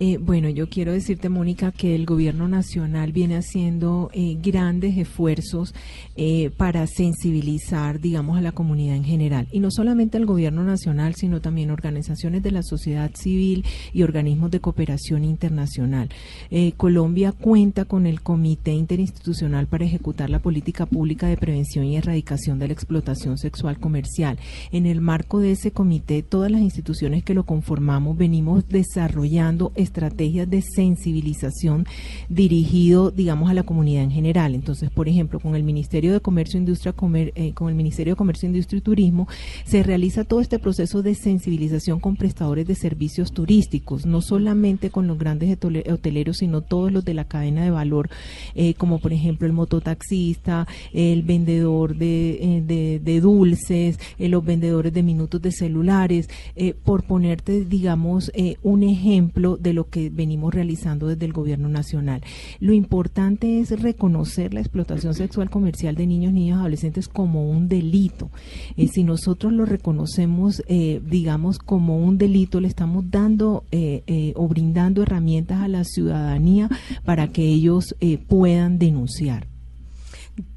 Eh, 0.03 0.17
bueno, 0.17 0.49
yo 0.49 0.67
quiero 0.67 0.93
decirte, 0.93 1.29
Mónica, 1.29 1.71
que 1.71 1.93
el 1.93 2.07
gobierno 2.07 2.47
nacional 2.47 3.11
viene 3.11 3.37
haciendo 3.37 4.09
eh, 4.15 4.35
grandes 4.41 4.97
esfuerzos 4.97 5.75
eh, 6.15 6.49
para 6.57 6.87
sensibilizar, 6.87 7.99
digamos, 7.99 8.35
a 8.35 8.41
la 8.41 8.51
comunidad 8.51 8.95
en 8.95 9.03
general. 9.03 9.47
Y 9.51 9.59
no 9.59 9.69
solamente 9.69 10.17
al 10.17 10.25
gobierno 10.25 10.63
nacional, 10.63 11.13
sino 11.13 11.39
también 11.39 11.69
organizaciones 11.69 12.41
de 12.41 12.49
la 12.49 12.63
sociedad 12.63 13.11
civil 13.13 13.63
y 13.93 14.01
organismos 14.01 14.49
de 14.49 14.59
cooperación 14.59 15.23
internacional. 15.23 16.09
Colombia 16.77 17.31
cuenta 17.31 17.85
con 17.85 18.07
el 18.07 18.21
Comité 18.21 18.73
Interinstitucional 18.73 19.67
para 19.67 19.85
ejecutar 19.85 20.31
la 20.31 20.39
política 20.39 20.87
pública 20.87 21.27
de 21.27 21.37
prevención 21.37 21.85
y 21.85 21.95
erradicación 21.95 22.57
de 22.57 22.67
la 22.67 22.73
explotación 22.73 23.37
sexual 23.37 23.79
comercial. 23.79 24.39
En 24.71 24.87
el 24.87 24.99
marco 24.99 25.39
de 25.39 25.51
ese 25.51 25.71
comité, 25.71 26.23
todas 26.23 26.49
las 26.49 26.61
instituciones 26.61 27.23
que 27.23 27.35
lo 27.35 27.45
conformamos 27.45 28.17
venimos 28.17 28.67
desarrollando 28.67 29.71
estrategias 29.91 30.49
de 30.49 30.61
sensibilización 30.61 31.85
dirigido, 32.29 33.11
digamos, 33.11 33.49
a 33.49 33.53
la 33.53 33.63
comunidad 33.63 34.03
en 34.03 34.11
general. 34.11 34.55
Entonces, 34.55 34.89
por 34.89 35.09
ejemplo, 35.09 35.39
con 35.39 35.55
el 35.55 35.63
Ministerio 35.63 36.13
de 36.13 36.21
Comercio, 36.21 36.57
Industria, 36.57 36.93
Comer, 36.93 37.33
eh, 37.35 37.53
con 37.53 37.67
el 37.67 37.75
Ministerio 37.75 38.13
de 38.13 38.17
Comercio, 38.17 38.47
Industria 38.47 38.77
y 38.77 38.81
Turismo, 38.81 39.27
se 39.65 39.83
realiza 39.83 40.23
todo 40.23 40.39
este 40.39 40.59
proceso 40.59 41.03
de 41.03 41.13
sensibilización 41.13 41.99
con 41.99 42.15
prestadores 42.15 42.65
de 42.67 42.75
servicios 42.75 43.33
turísticos, 43.33 44.05
no 44.05 44.21
solamente 44.21 44.89
con 44.89 45.07
los 45.07 45.19
grandes 45.19 45.57
hoteleros, 45.91 46.37
sino 46.37 46.61
todos 46.61 46.91
los 46.91 47.03
de 47.03 47.13
la 47.13 47.25
cadena 47.25 47.63
de 47.63 47.71
valor, 47.71 48.09
eh, 48.55 48.73
como 48.75 48.99
por 48.99 49.11
ejemplo 49.11 49.45
el 49.45 49.53
mototaxista, 49.53 50.67
el 50.93 51.23
vendedor 51.23 51.97
de, 51.97 52.63
eh, 53.05 53.21
dulces, 53.21 53.99
los 54.17 54.45
vendedores 54.45 54.93
de 54.93 55.03
minutos 55.03 55.41
de 55.41 55.51
celulares, 55.51 56.29
por 56.85 57.03
ponerte, 57.03 57.65
digamos, 57.65 58.31
un 58.63 58.83
ejemplo 58.83 59.57
de 59.57 59.70
lo 59.73 59.89
que 59.89 60.09
venimos 60.09 60.53
realizando 60.53 61.07
desde 61.07 61.25
el 61.25 61.33
gobierno 61.33 61.69
nacional. 61.69 62.21
Lo 62.59 62.73
importante 62.73 63.59
es 63.59 63.79
reconocer 63.81 64.53
la 64.53 64.59
explotación 64.59 65.13
sexual 65.13 65.49
comercial 65.49 65.95
de 65.95 66.07
niños, 66.07 66.33
niños, 66.33 66.59
adolescentes 66.59 67.07
como 67.07 67.49
un 67.49 67.67
delito. 67.67 68.29
Eh, 68.77 68.87
si 68.87 69.03
nosotros 69.03 69.53
lo 69.53 69.65
reconocemos, 69.65 70.63
eh, 70.67 71.01
digamos, 71.05 71.59
como 71.59 71.97
un 71.97 72.17
delito, 72.17 72.59
le 72.59 72.67
estamos 72.67 73.09
dando 73.09 73.63
eh, 73.71 74.03
eh, 74.07 74.33
o 74.35 74.47
brindando 74.47 75.03
herramientas 75.03 75.61
a 75.61 75.67
la 75.67 75.83
ciudadanía 75.83 76.69
para 77.05 77.31
que 77.31 77.43
ellos 77.43 77.95
puedan 78.27 78.79
denunciar. 78.79 79.50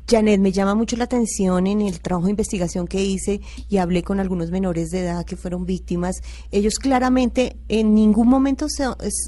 Janet, 0.07 0.39
me 0.39 0.53
llama 0.53 0.75
mucho 0.75 0.97
la 0.97 1.05
atención 1.05 1.67
en 1.67 1.81
el 1.81 2.01
trabajo 2.01 2.27
de 2.27 2.33
investigación 2.33 2.87
que 2.87 3.03
hice 3.03 3.41
y 3.71 3.79
hablé 3.79 4.03
con 4.03 4.21
algunos 4.21 4.51
menores 4.51 4.91
de 4.91 5.01
edad 5.01 5.25
que 5.25 5.37
fueron 5.37 5.65
víctimas. 5.65 6.17
Ellos 6.51 6.79
claramente 6.79 7.57
en 7.69 7.95
ningún 7.95 8.29
momento 8.29 8.69
se, 8.69 8.85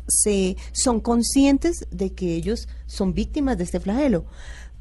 se 0.06 0.56
son 0.72 1.00
conscientes 1.00 1.86
de 1.90 2.12
que 2.12 2.34
ellos 2.34 2.68
son 2.84 3.14
víctimas 3.14 3.56
de 3.56 3.64
este 3.64 3.80
flagelo. 3.80 4.26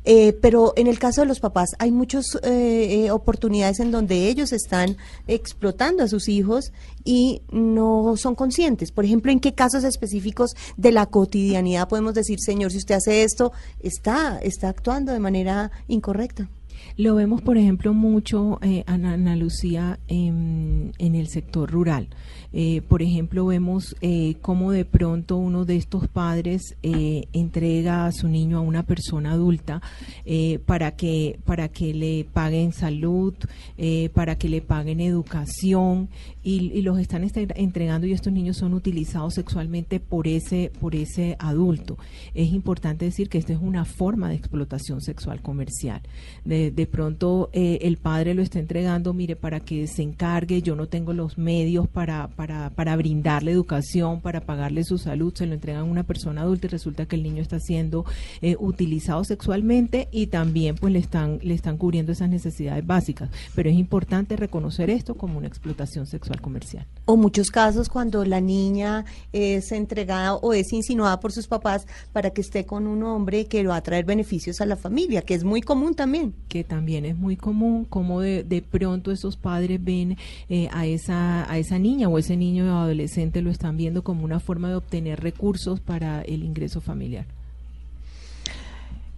Eh, 0.05 0.37
pero 0.39 0.73
en 0.75 0.85
el 0.85 0.99
caso 0.99 1.21
de 1.21 1.27
los 1.27 1.39
papás 1.39 1.71
hay 1.79 1.91
muchas 1.91 2.35
eh, 2.43 3.05
eh, 3.05 3.11
oportunidades 3.11 3.79
en 3.79 3.89
donde 3.89 4.27
ellos 4.27 4.53
están 4.53 4.97
explotando 5.27 6.03
a 6.03 6.07
sus 6.07 6.29
hijos 6.29 6.71
y 7.03 7.41
no 7.51 8.15
son 8.15 8.35
conscientes. 8.35 8.91
Por 8.91 9.05
ejemplo, 9.05 9.31
¿en 9.31 9.39
qué 9.39 9.55
casos 9.55 9.83
específicos 9.83 10.55
de 10.77 10.91
la 10.91 11.07
cotidianidad 11.07 11.89
podemos 11.89 12.13
decir, 12.13 12.39
señor, 12.39 12.71
si 12.71 12.77
usted 12.77 12.95
hace 12.95 13.23
esto, 13.23 13.51
está, 13.79 14.37
está 14.41 14.69
actuando 14.69 15.11
de 15.11 15.19
manera 15.19 15.71
incorrecta? 15.87 16.49
Lo 16.97 17.15
vemos, 17.15 17.41
por 17.41 17.57
ejemplo, 17.57 17.93
mucho, 17.93 18.57
eh, 18.61 18.85
Ana, 18.87 19.35
Lucía, 19.35 19.99
en, 20.07 20.93
en, 20.97 21.15
el 21.15 21.27
sector 21.27 21.69
rural. 21.69 22.07
Eh, 22.53 22.81
por 22.87 23.01
ejemplo, 23.01 23.45
vemos 23.45 23.97
eh, 23.99 24.35
cómo 24.41 24.71
de 24.71 24.85
pronto 24.85 25.35
uno 25.35 25.65
de 25.65 25.75
estos 25.75 26.07
padres 26.07 26.77
eh, 26.83 27.25
entrega 27.33 28.05
a 28.05 28.13
su 28.13 28.29
niño 28.29 28.57
a 28.57 28.61
una 28.61 28.83
persona 28.83 29.33
adulta 29.33 29.81
eh, 30.23 30.59
para, 30.65 30.95
que, 30.95 31.37
para 31.43 31.67
que 31.67 31.93
le 31.93 32.25
paguen 32.31 32.71
salud, 32.71 33.33
eh, 33.77 34.09
para 34.13 34.37
que 34.37 34.47
le 34.47 34.61
paguen 34.61 35.01
educación 35.01 36.07
y, 36.43 36.71
y 36.71 36.81
los 36.81 36.97
están 36.97 37.29
entregando 37.55 38.07
y 38.07 38.13
estos 38.13 38.31
niños 38.31 38.55
son 38.55 38.73
utilizados 38.73 39.33
sexualmente 39.33 39.99
por 39.99 40.29
ese, 40.29 40.71
por 40.79 40.95
ese 40.95 41.35
adulto. 41.39 41.97
Es 42.33 42.53
importante 42.53 43.03
decir 43.03 43.27
que 43.27 43.37
esta 43.37 43.51
es 43.51 43.59
una 43.61 43.83
forma 43.83 44.29
de 44.29 44.35
explotación 44.35 45.01
sexual 45.01 45.41
comercial. 45.41 46.01
De 46.45 46.84
de 46.85 46.91
pronto 46.91 47.49
eh, 47.51 47.79
el 47.81 47.97
padre 47.97 48.35
lo 48.35 48.43
está 48.43 48.59
entregando, 48.59 49.11
mire, 49.11 49.35
para 49.35 49.59
que 49.59 49.87
se 49.87 50.03
encargue, 50.03 50.61
yo 50.61 50.75
no 50.75 50.85
tengo 50.85 51.13
los 51.13 51.35
medios 51.35 51.87
para, 51.87 52.27
para, 52.27 52.69
para 52.69 52.95
brindarle 52.95 53.51
educación, 53.51 54.21
para 54.21 54.41
pagarle 54.41 54.83
su 54.83 54.99
salud, 54.99 55.33
se 55.33 55.47
lo 55.47 55.55
entregan 55.55 55.81
a 55.81 55.85
una 55.85 56.03
persona 56.03 56.41
adulta 56.41 56.67
y 56.67 56.69
resulta 56.69 57.07
que 57.07 57.15
el 57.15 57.23
niño 57.23 57.41
está 57.41 57.59
siendo 57.59 58.05
eh, 58.43 58.55
utilizado 58.59 59.23
sexualmente 59.23 60.09
y 60.11 60.27
también 60.27 60.75
pues 60.75 60.93
le 60.93 60.99
están, 60.99 61.39
le 61.41 61.55
están 61.55 61.77
cubriendo 61.77 62.11
esas 62.11 62.29
necesidades 62.29 62.85
básicas. 62.85 63.31
Pero 63.55 63.67
es 63.71 63.75
importante 63.75 64.35
reconocer 64.35 64.91
esto 64.91 65.15
como 65.15 65.39
una 65.39 65.47
explotación 65.47 66.05
sexual 66.05 66.39
comercial. 66.39 66.85
O 67.05 67.17
muchos 67.17 67.49
casos 67.49 67.89
cuando 67.89 68.23
la 68.25 68.41
niña 68.41 69.05
es 69.33 69.71
entregada 69.71 70.35
o 70.35 70.53
es 70.53 70.71
insinuada 70.71 71.19
por 71.19 71.31
sus 71.31 71.47
papás 71.47 71.87
para 72.13 72.29
que 72.29 72.41
esté 72.41 72.67
con 72.67 72.85
un 72.85 73.01
hombre 73.01 73.47
que 73.47 73.63
lo 73.63 73.71
va 73.71 73.77
a 73.77 73.81
traer 73.81 74.05
beneficios 74.05 74.61
a 74.61 74.67
la 74.67 74.75
familia, 74.75 75.23
que 75.23 75.33
es 75.33 75.43
muy 75.43 75.61
común 75.61 75.95
también. 75.95 76.35
Que 76.47 76.63
también 76.63 76.74
es 76.87 77.17
muy 77.17 77.37
común, 77.37 77.85
como 77.85 78.21
de, 78.21 78.63
pronto 78.69 79.11
esos 79.11 79.37
padres 79.37 79.83
ven 79.83 80.17
eh, 80.49 80.67
a, 80.71 80.85
esa, 80.85 81.49
a 81.51 81.57
esa 81.57 81.79
niña 81.79 82.09
o 82.09 82.17
ese 82.17 82.35
niño 82.35 82.65
o 82.65 82.83
adolescente 82.83 83.41
lo 83.41 83.49
están 83.49 83.77
viendo 83.77 84.03
como 84.03 84.25
una 84.25 84.39
forma 84.39 84.69
de 84.69 84.75
obtener 84.75 85.21
recursos 85.21 85.79
para 85.79 86.21
el 86.21 86.43
ingreso 86.43 86.81
familiar. 86.81 87.25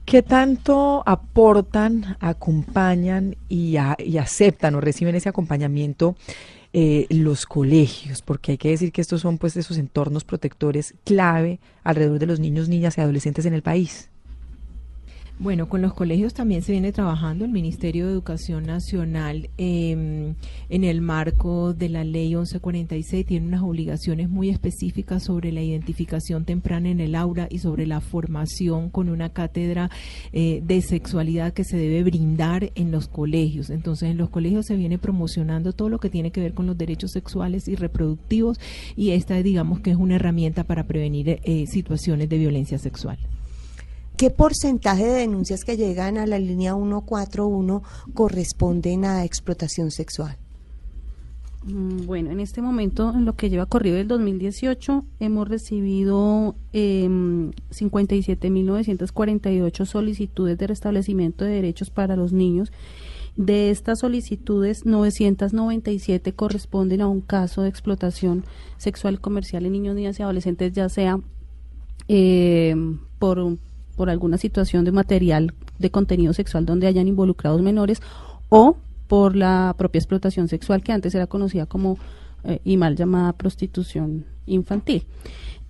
¿Qué 0.07 0.21
tanto 0.21 1.03
aportan, 1.05 2.15
acompañan 2.21 3.35
y 3.49 3.75
aceptan 3.75 4.75
o 4.75 4.79
reciben 4.79 5.15
ese 5.15 5.27
acompañamiento 5.27 6.15
eh, 6.71 7.07
los 7.09 7.45
colegios? 7.45 8.21
Porque 8.21 8.53
hay 8.53 8.57
que 8.57 8.69
decir 8.69 8.93
que 8.93 9.01
estos 9.01 9.19
son 9.19 9.37
pues 9.37 9.57
esos 9.57 9.77
entornos 9.77 10.23
protectores 10.23 10.93
clave 11.03 11.59
alrededor 11.83 12.19
de 12.19 12.25
los 12.25 12.39
niños, 12.39 12.69
niñas 12.69 12.97
y 12.97 13.01
adolescentes 13.01 13.45
en 13.47 13.53
el 13.53 13.63
país. 13.63 14.09
Bueno, 15.39 15.69
con 15.69 15.83
los 15.83 15.93
colegios 15.93 16.33
también 16.33 16.63
se 16.63 16.71
viene 16.71 16.91
trabajando 16.91 17.45
el 17.45 17.51
Ministerio 17.51 18.07
de 18.07 18.11
Educación 18.11 18.65
Nacional 18.65 19.51
eh, 19.59 20.33
en 20.69 20.83
el 20.83 21.01
marco 21.01 21.75
de 21.75 21.89
la 21.89 22.03
Ley 22.03 22.29
1146 22.29 23.23
tiene 23.23 23.45
unas 23.45 23.61
obligaciones 23.61 24.29
muy 24.29 24.49
específicas 24.49 25.25
sobre 25.25 25.51
la 25.51 25.61
identificación 25.61 26.43
temprana 26.43 26.89
en 26.89 26.99
el 26.99 27.13
aula 27.13 27.47
y 27.51 27.59
sobre 27.59 27.85
la 27.85 28.01
formación 28.01 28.89
con 28.89 29.09
una 29.09 29.29
cátedra 29.29 29.91
eh, 30.33 30.63
de 30.65 30.81
sexualidad 30.81 31.53
que 31.53 31.63
se 31.63 31.77
debe 31.77 32.03
brindar 32.03 32.71
en 32.73 32.89
los 32.89 33.07
colegios. 33.07 33.69
Entonces, 33.69 34.09
en 34.09 34.17
los 34.17 34.31
colegios 34.31 34.65
se 34.65 34.75
viene 34.75 34.97
promocionando 34.97 35.71
todo 35.71 35.89
lo 35.89 35.99
que 35.99 36.09
tiene 36.09 36.31
que 36.31 36.41
ver 36.41 36.55
con 36.55 36.65
los 36.65 36.79
derechos 36.79 37.11
sexuales 37.11 37.67
y 37.67 37.75
reproductivos 37.75 38.59
y 38.95 39.11
esta 39.11 39.35
digamos 39.43 39.81
que 39.81 39.91
es 39.91 39.97
una 39.97 40.15
herramienta 40.15 40.63
para 40.63 40.87
prevenir 40.87 41.39
eh, 41.43 41.67
situaciones 41.67 42.27
de 42.27 42.39
violencia 42.39 42.79
sexual. 42.79 43.19
¿Qué 44.17 44.29
porcentaje 44.31 45.05
de 45.05 45.19
denuncias 45.19 45.63
que 45.63 45.77
llegan 45.77 46.17
a 46.17 46.25
la 46.25 46.39
línea 46.39 46.73
141 46.73 47.83
corresponden 48.15 49.05
a 49.05 49.23
explotación 49.23 49.91
sexual? 49.91 50.35
Mm, 51.63 52.07
Bueno, 52.07 52.31
en 52.31 52.39
este 52.39 52.63
momento, 52.63 53.13
en 53.13 53.25
lo 53.25 53.35
que 53.35 53.51
lleva 53.51 53.67
corrido 53.67 53.97
el 53.97 54.07
2018, 54.07 55.05
hemos 55.19 55.47
recibido 55.47 56.55
em, 56.73 57.51
57.948 57.69 59.85
solicitudes 59.85 60.57
de 60.57 60.65
restablecimiento 60.65 61.45
de 61.45 61.51
derechos 61.51 61.91
para 61.91 62.15
los 62.15 62.33
niños. 62.33 62.71
De 63.35 63.69
estas 63.69 63.99
solicitudes, 63.99 64.87
997 64.87 66.33
corresponden 66.33 67.01
a 67.01 67.07
un 67.07 67.21
caso 67.21 67.61
de 67.61 67.69
explotación 67.69 68.45
sexual 68.77 69.21
comercial 69.21 69.67
en 69.67 69.73
niños, 69.73 69.95
niñas 69.95 70.19
y 70.19 70.23
adolescentes, 70.23 70.73
ya 70.73 70.89
sea 70.89 71.19
em, 72.07 72.97
por, 73.19 73.57
por 73.97 74.09
alguna 74.09 74.37
situación 74.37 74.85
de 74.85 74.93
material 74.93 75.53
de 75.79 75.91
contenido 75.91 76.31
sexual 76.31 76.65
donde 76.65 76.87
hayan 76.87 77.07
involucrados 77.09 77.61
menores 77.61 78.01
o 78.47 78.77
por 79.07 79.35
la 79.35 79.75
propia 79.77 79.99
explotación 79.99 80.47
sexual 80.47 80.83
que 80.83 80.93
antes 80.93 81.13
era 81.15 81.27
conocida 81.27 81.65
como 81.65 81.97
eh, 82.43 82.61
y 82.63 82.77
mal 82.77 82.95
llamada 82.95 83.33
prostitución 83.33 84.25
infantil. 84.45 85.05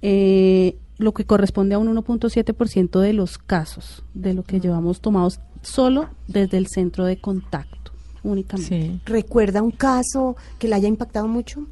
Eh, 0.01 0.75
lo 0.97 1.13
que 1.13 1.25
corresponde 1.25 1.75
a 1.75 1.79
un 1.79 1.95
1.7% 1.95 2.99
de 2.99 3.13
los 3.13 3.37
casos 3.37 4.03
de 4.13 4.33
lo 4.33 4.43
que 4.43 4.59
llevamos 4.59 4.99
tomados 4.99 5.39
solo 5.61 6.09
desde 6.27 6.57
el 6.57 6.67
centro 6.67 7.05
de 7.05 7.17
contacto 7.17 7.91
únicamente. 8.23 8.99
¿Recuerda 9.05 9.61
un 9.61 9.71
caso 9.71 10.35
que 10.59 10.67
le 10.67 10.75
haya 10.75 10.87
impactado 10.87 11.27
mucho? 11.27 11.65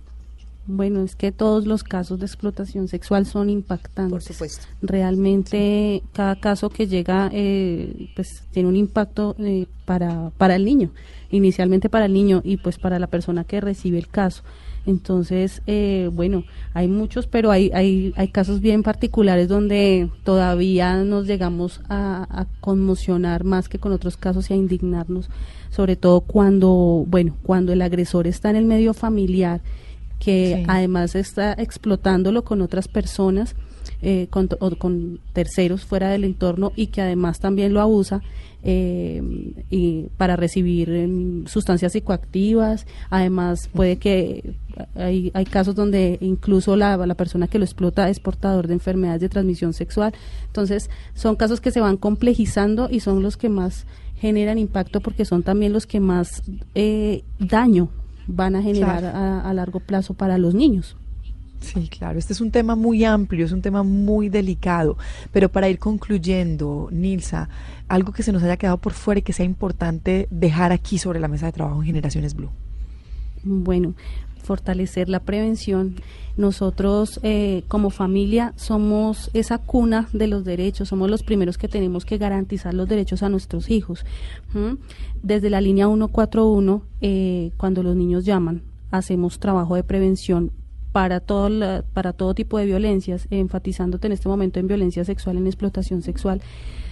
Bueno, 0.68 1.04
es 1.04 1.16
que 1.16 1.32
todos 1.32 1.68
los 1.68 1.84
casos 1.84 2.20
de 2.20 2.26
explotación 2.26 2.88
sexual 2.88 3.28
son 3.28 3.50
impactantes. 3.52 4.12
Por 4.12 4.22
supuesto. 4.24 4.66
Realmente 4.82 6.02
cada 6.12 6.36
caso 6.38 6.70
que 6.70 6.88
llega 6.88 7.30
eh, 7.32 8.10
pues 8.16 8.44
tiene 8.52 8.70
un 8.70 8.76
impacto 8.76 9.36
eh, 9.38 9.68
para, 9.86 10.32
para 10.38 10.56
el 10.56 10.66
niño, 10.66 10.90
inicialmente 11.30 11.88
para 11.88 12.06
el 12.06 12.14
niño 12.14 12.42
y 12.44 12.58
pues 12.58 12.80
para 12.80 12.98
la 12.98 13.08
persona 13.08 13.44
que 13.44 13.62
recibe 13.62 14.00
el 14.00 14.08
caso. 14.08 14.44
Entonces, 14.88 15.62
eh, 15.66 16.10
bueno, 16.14 16.44
hay 16.74 16.88
muchos, 16.88 17.26
pero 17.28 17.52
hay, 17.52 17.72
hay, 17.74 18.14
hay 18.16 18.28
casos 18.28 18.62
bien 18.62 18.84
particulares 18.84 19.48
donde 19.48 20.10
todavía 20.24 21.04
nos 21.04 21.26
llegamos 21.26 21.82
a, 21.90 22.28
a 22.30 22.46
conmocionar 22.60 23.44
más 23.44 23.68
que 23.68 23.80
con 23.80 23.92
otros 23.92 24.16
casos 24.16 24.50
y 24.50 24.54
a 24.54 24.58
indignarnos, 24.58 25.30
sobre 25.72 25.96
todo 25.96 26.22
cuando, 26.22 27.04
bueno, 27.08 27.36
cuando 27.44 27.74
el 27.74 27.82
agresor 27.82 28.28
está 28.28 28.52
en 28.52 28.58
el 28.58 28.66
medio 28.66 28.94
familiar 28.94 29.62
que 30.20 30.56
Sí. 30.58 30.64
además 30.68 31.16
está 31.16 31.54
explotándolo 31.54 32.44
con 32.44 32.62
otras 32.62 32.88
personas, 32.88 33.56
eh, 34.02 34.28
con, 34.30 34.50
o 34.60 34.76
con 34.76 35.20
terceros 35.34 35.86
fuera 35.86 36.10
del 36.10 36.24
entorno 36.24 36.72
y 36.76 36.88
que 36.88 37.02
además 37.02 37.40
también 37.40 37.74
lo 37.74 37.82
abusa 37.82 38.22
eh, 38.64 39.22
y 39.70 40.08
para 40.18 40.36
recibir 40.36 40.90
em, 40.90 41.46
sustancias 41.46 41.92
psicoactivas. 41.94 42.88
Además 43.10 43.70
puede 43.74 43.98
que 43.98 44.56
hay, 44.96 45.32
hay 45.34 45.46
casos 45.46 45.76
donde 45.76 46.18
incluso 46.22 46.76
la, 46.76 46.98
la 46.98 47.14
persona 47.16 47.48
que 47.48 47.60
lo 47.60 47.64
explota 47.66 48.10
es 48.10 48.20
portador 48.20 48.68
de 48.68 48.74
enfermedades 48.74 49.22
de 49.22 49.30
transmisión 49.30 49.74
sexual. 49.74 50.14
Entonces 50.48 50.90
son 51.14 51.36
casos 51.36 51.62
que 51.62 51.72
se 51.72 51.80
van 51.80 51.98
complejizando 51.98 52.90
y 52.92 53.00
son 53.02 53.22
los 53.22 53.38
que 53.38 53.50
más 53.50 53.86
generan 54.20 54.58
impacto 54.58 55.00
porque 55.00 55.26
son 55.26 55.44
también 55.44 55.74
los 55.74 55.86
que 55.86 56.00
más 56.00 56.42
eh, 56.74 57.24
daño 57.40 57.90
van 58.28 58.56
a 58.56 58.62
generar 58.62 59.00
Claro. 59.02 59.18
a, 59.18 59.50
a 59.50 59.54
largo 59.54 59.80
plazo 59.80 60.14
para 60.14 60.38
los 60.38 60.54
niños. 60.56 60.96
Sí, 61.62 61.88
claro, 61.88 62.20
este 62.20 62.34
es 62.34 62.42
un 62.42 62.52
tema 62.52 62.76
muy 62.76 63.04
amplio, 63.06 63.46
es 63.46 63.52
un 63.52 63.62
tema 63.62 63.82
muy 63.82 64.30
delicado, 64.30 64.98
pero 65.32 65.50
para 65.50 65.68
ir 65.68 65.80
concluyendo, 65.80 66.90
Nilsa, 66.92 67.50
algo 67.88 68.12
que 68.12 68.22
se 68.24 68.32
nos 68.32 68.44
haya 68.44 68.58
quedado 68.58 68.78
por 68.78 68.94
fuera 68.94 69.20
y 69.20 69.24
que 69.24 69.34
sea 69.34 69.46
importante 69.46 70.28
dejar 70.30 70.72
aquí 70.72 71.00
sobre 71.00 71.20
la 71.20 71.28
mesa 71.28 71.48
de 71.48 71.54
trabajo 71.54 71.80
en 71.82 71.86
Generaciones 71.88 72.36
Blue. 72.36 72.50
Bueno, 73.44 73.94
fortalecer 74.46 75.10
la 75.10 75.20
prevención. 75.20 75.96
Nosotros 76.38 77.20
eh, 77.24 77.64
como 77.68 77.90
familia 77.90 78.54
somos 78.56 79.30
esa 79.34 79.58
cuna 79.58 80.08
de 80.14 80.28
los 80.28 80.46
derechos, 80.46 80.90
somos 80.90 81.10
los 81.10 81.24
primeros 81.24 81.58
que 81.58 81.68
tenemos 81.68 82.06
que 82.06 82.18
garantizar 82.18 82.74
los 82.74 82.88
derechos 82.88 83.24
a 83.24 83.30
nuestros 83.30 83.70
hijos. 83.70 84.06
Desde 85.22 85.50
la 85.50 85.62
línea 85.62 85.88
141, 85.88 86.82
eh, 87.02 87.52
cuando 87.58 87.84
los 87.84 87.96
niños 87.96 88.26
llaman, 88.26 88.64
hacemos 88.92 89.40
trabajo 89.40 89.76
de 89.76 89.84
prevención 89.84 90.52
para 90.96 91.20
todo, 91.20 91.50
la- 91.50 91.84
para 91.94 92.14
todo 92.14 92.34
tipo 92.34 92.58
de 92.58 92.66
violencias, 92.66 93.28
enfatizándote 93.30 94.08
en 94.08 94.14
este 94.14 94.30
momento 94.30 94.62
en 94.62 94.68
violencia 94.68 95.04
sexual, 95.04 95.36
en 95.36 95.46
explotación 95.46 96.02
sexual. 96.02 96.40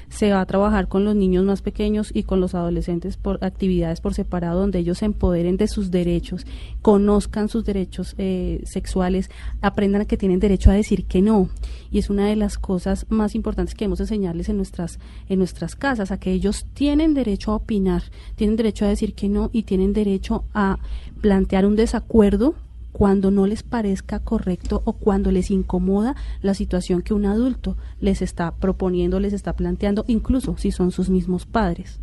Se 0.10 0.30
va 0.30 0.42
a 0.42 0.46
trabajar 0.46 0.90
con 0.90 1.06
los 1.06 1.16
niños 1.16 1.46
más 1.46 1.62
pequeños 1.62 2.12
y 2.14 2.24
con 2.24 2.42
los 2.42 2.54
adolescentes 2.54 3.16
por 3.16 3.42
actividades 3.42 4.02
por 4.02 4.14
separado 4.14 4.60
donde 4.60 4.80
ellos 4.80 4.98
se 4.98 5.06
empoderen 5.06 5.56
de 5.56 5.70
sus 5.70 5.90
derechos, 5.90 6.46
conozcan 6.82 7.48
sus 7.48 7.64
derechos 7.64 8.14
eh, 8.18 8.62
sexuales, 8.66 9.32
aprendan 9.62 10.06
que 10.06 10.18
tienen 10.18 10.42
derecho 10.42 10.70
a 10.70 10.74
decir 10.74 11.06
que 11.06 11.22
no. 11.22 11.48
Y 11.90 12.00
es 12.00 12.10
una 12.10 12.28
de 12.28 12.36
las 12.36 12.58
cosas 12.58 13.06
más 13.08 13.36
importantes 13.36 13.74
que 13.74 13.86
debemos 13.86 14.02
enseñarles 14.02 14.50
en 14.50 14.58
nuestras, 14.58 15.00
en 15.30 15.40
nuestras 15.40 15.78
casas, 15.78 16.12
a 16.12 16.20
que 16.20 16.34
ellos 16.34 16.66
tienen 16.74 17.14
derecho 17.14 17.54
a 17.54 17.56
opinar, 17.56 18.04
tienen 18.36 18.58
derecho 18.58 18.84
a 18.84 18.90
decir 18.90 19.14
que 19.14 19.30
no 19.30 19.50
y 19.54 19.64
tienen 19.64 19.94
derecho 19.94 20.44
a 20.54 20.80
plantear 21.22 21.66
un 21.66 21.78
desacuerdo 21.78 22.54
cuando 22.94 23.32
no 23.32 23.48
les 23.48 23.64
parezca 23.64 24.20
correcto 24.20 24.82
o 24.86 24.94
cuando 24.94 25.32
les 25.32 25.52
incomoda 25.52 26.16
la 26.42 26.54
situación 26.54 27.02
que 27.02 27.14
un 27.14 27.26
adulto 27.26 27.76
les 28.00 28.22
está 28.22 28.52
proponiendo, 28.52 29.20
les 29.20 29.34
está 29.34 29.54
planteando, 29.54 30.06
incluso 30.08 30.56
si 30.58 30.72
son 30.72 30.92
sus 30.92 31.10
mismos 31.10 31.46
padres. 31.46 32.00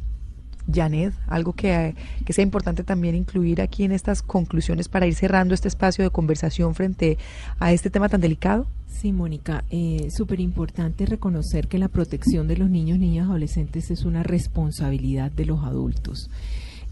Janet, 0.73 1.15
algo 1.27 1.53
que, 1.53 1.95
que 2.25 2.33
sea 2.33 2.43
importante 2.43 2.85
también 2.85 3.15
incluir 3.15 3.61
aquí 3.61 3.85
en 3.85 3.93
estas 3.93 4.23
conclusiones 4.23 4.89
para 4.89 5.07
ir 5.07 5.15
cerrando 5.15 5.55
este 5.55 5.69
espacio 5.69 6.05
de 6.05 6.11
conversación 6.11 6.75
frente 6.75 7.19
a 7.59 7.73
este 7.73 7.91
tema 7.91 8.09
tan 8.09 8.21
delicado. 8.21 8.67
Sí, 8.89 9.13
Mónica, 9.13 9.65
eh, 9.71 10.09
súper 10.11 10.41
importante 10.41 11.07
reconocer 11.07 11.69
que 11.69 11.79
la 11.79 11.89
protección 11.89 12.49
de 12.49 12.57
los 12.57 12.69
niños, 12.69 12.99
niñas, 12.99 13.29
adolescentes 13.29 13.91
es 13.91 14.05
una 14.05 14.23
responsabilidad 14.23 15.31
de 15.31 15.47
los 15.47 15.65
adultos. 15.65 16.31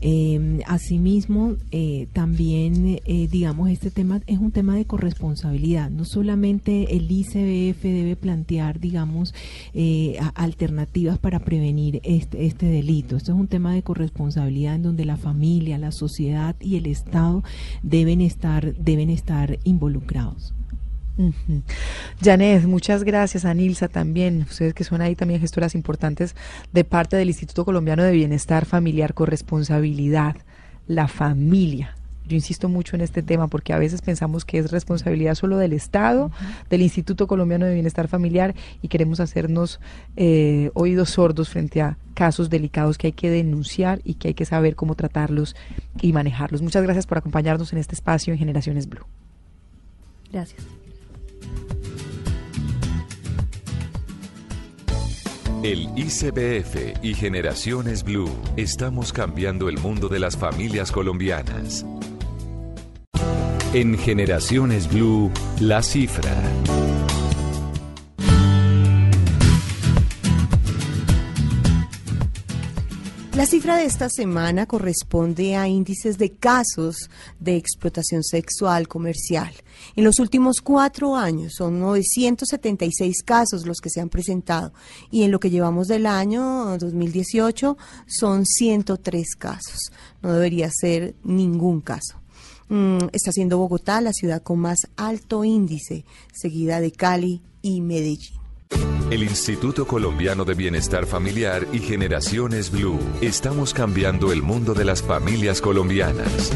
Eh, 0.01 0.61
asimismo, 0.67 1.57
eh, 1.73 2.07
también, 2.13 3.01
eh, 3.05 3.29
digamos, 3.31 3.69
este 3.71 3.91
tema 3.91 4.21
es 4.27 4.39
un 4.39 4.53
tema 4.53 4.77
de 4.77 4.85
corresponsabilidad. 4.85 5.91
No 5.91 6.05
solamente 6.05 6.97
el 6.97 7.11
ICBF 7.11 7.83
debe 7.83 8.17
plantear, 8.17 8.81
digamos, 8.81 9.35
alternativas 10.35 11.19
para 11.19 11.41
prevenir 11.41 12.01
este, 12.05 12.47
este 12.47 12.67
delito. 12.67 13.17
Esto 13.17 13.33
es 13.33 13.39
un 13.39 13.49
tema 13.49 13.75
de 13.75 13.83
corresponsabilidad 13.83 14.75
en 14.75 14.83
donde 14.83 15.05
la 15.05 15.17
familia, 15.17 15.79
la 15.79 15.93
sociedad 15.93 16.57
y 16.61 16.77
el 16.77 16.87
Estado 16.87 17.43
deben 17.83 18.21
estar, 18.21 18.75
deben 18.77 19.11
estar 19.11 19.59
involucrados. 19.65 20.55
Janet, 22.23 22.65
muchas 22.65 23.05
gracias. 23.05 23.45
A 23.45 23.55
Nilsa 23.55 23.89
también. 23.89 24.47
Ustedes 24.49 24.75
que 24.75 24.85
son 24.85 25.01
ahí 25.01 25.17
también 25.17 25.41
gestoras 25.41 25.75
importantes 25.75 26.37
de 26.73 26.85
parte 26.85 27.17
del 27.17 27.29
Instituto 27.29 27.65
Colombiano 27.65 28.03
de 28.03 28.13
Bienestar 28.13 28.67
Familiar, 28.67 29.15
corresponsabilidad, 29.15 30.37
la 30.87 31.09
familia. 31.09 31.95
Yo 32.29 32.37
insisto 32.37 32.69
mucho 32.69 32.95
en 32.95 33.01
este 33.01 33.23
tema 33.23 33.49
porque 33.49 33.73
a 33.73 33.79
veces 33.79 34.03
pensamos 34.03 34.45
que 34.45 34.59
es 34.59 34.71
responsabilidad 34.71 35.35
solo 35.35 35.57
del 35.57 35.73
Estado, 35.73 36.31
del 36.69 36.83
Instituto 36.83 37.27
Colombiano 37.27 37.65
de 37.65 37.73
Bienestar 37.73 38.07
Familiar 38.07 38.55
y 38.83 38.89
queremos 38.89 39.19
hacernos 39.19 39.81
eh, 40.17 40.71
oídos 40.75 41.11
sordos 41.11 41.49
frente 41.49 41.81
a 41.81 41.97
casos 42.13 42.51
delicados 42.51 42.99
que 42.99 43.09
hay 43.09 43.13
que 43.15 43.31
denunciar 43.31 44.01
y 44.05 44.15
que 44.15 44.29
hay 44.29 44.35
que 44.35 44.45
saber 44.45 44.77
cómo 44.77 44.95
tratarlos 44.95 45.57
y 46.03 46.13
manejarlos. 46.13 46.61
Muchas 46.61 46.83
gracias 46.83 47.07
por 47.07 47.17
acompañarnos 47.17 47.73
en 47.73 47.79
este 47.79 47.95
espacio 47.95 48.35
en 48.35 48.39
Generaciones 48.39 48.89
Blue. 48.89 49.07
Gracias. 50.31 50.78
El 55.63 55.89
ICBF 55.97 57.03
y 57.03 57.15
Generaciones 57.15 58.05
Blue 58.05 58.31
estamos 58.57 59.13
cambiando 59.13 59.69
el 59.69 59.77
mundo 59.79 60.09
de 60.09 60.21
las 60.21 60.37
familias 60.37 60.93
colombianas. 60.93 61.85
En 63.75 63.99
Generaciones 63.99 64.89
Blue, 64.89 65.33
la 65.59 65.83
cifra. 65.83 66.33
La 73.39 73.47
cifra 73.47 73.77
de 73.77 73.85
esta 73.85 74.09
semana 74.11 74.67
corresponde 74.67 75.55
a 75.55 75.69
índices 75.69 76.19
de 76.19 76.33
casos 76.33 77.09
de 77.39 77.55
explotación 77.55 78.25
sexual 78.25 78.89
comercial. 78.89 79.55
En 79.95 80.03
los 80.03 80.19
últimos 80.19 80.61
cuatro 80.61 81.15
años 81.15 81.53
son 81.57 81.79
976 81.79 83.23
casos 83.23 83.65
los 83.65 83.79
que 83.79 83.91
se 83.91 84.01
han 84.01 84.09
presentado 84.09 84.73
y 85.13 85.23
en 85.23 85.31
lo 85.31 85.39
que 85.39 85.51
llevamos 85.51 85.87
del 85.87 86.07
año 86.07 86.77
2018 86.79 87.79
son 88.09 88.45
103 88.45 89.37
casos. 89.37 89.93
No 90.21 90.33
debería 90.33 90.69
ser 90.73 91.15
ningún 91.23 91.81
caso. 91.81 92.21
Mm, 92.69 93.07
está 93.13 93.31
siendo 93.31 93.59
Bogotá 93.59 94.01
la 94.01 94.13
ciudad 94.13 94.43
con 94.43 94.59
más 94.59 94.79
alto 94.97 95.45
índice, 95.45 96.05
seguida 96.35 96.81
de 96.81 96.91
Cali 96.91 97.41
y 97.63 97.83
Medellín. 97.83 98.38
El 99.11 99.23
Instituto 99.23 99.87
Colombiano 99.87 100.45
de 100.45 100.53
Bienestar 100.53 101.07
Familiar 101.07 101.67
y 101.73 101.79
Generaciones 101.79 102.71
Blue. 102.71 103.01
Estamos 103.23 103.73
cambiando 103.73 104.33
el 104.33 104.43
mundo 104.43 104.75
de 104.75 104.85
las 104.85 105.03
familias 105.03 105.63
colombianas. 105.63 106.53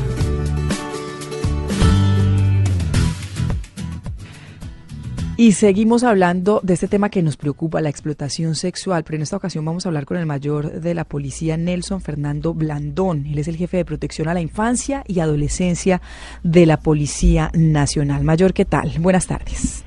Y 5.38 5.52
seguimos 5.52 6.04
hablando 6.04 6.60
de 6.62 6.74
este 6.74 6.88
tema 6.88 7.08
que 7.08 7.22
nos 7.22 7.38
preocupa, 7.38 7.80
la 7.80 7.88
explotación 7.88 8.54
sexual, 8.54 9.02
pero 9.02 9.16
en 9.16 9.22
esta 9.22 9.38
ocasión 9.38 9.64
vamos 9.64 9.86
a 9.86 9.88
hablar 9.88 10.04
con 10.04 10.18
el 10.18 10.26
mayor 10.26 10.80
de 10.80 10.92
la 10.92 11.04
policía, 11.04 11.56
Nelson 11.56 12.02
Fernando 12.02 12.52
Blandón. 12.52 13.24
Él 13.24 13.38
es 13.38 13.48
el 13.48 13.56
jefe 13.56 13.78
de 13.78 13.86
protección 13.86 14.28
a 14.28 14.34
la 14.34 14.42
infancia 14.42 15.04
y 15.08 15.20
adolescencia 15.20 16.02
de 16.42 16.66
la 16.66 16.78
Policía 16.80 17.50
Nacional. 17.54 18.24
Mayor, 18.24 18.52
¿qué 18.52 18.66
tal? 18.66 18.92
Buenas 19.00 19.26
tardes. 19.26 19.84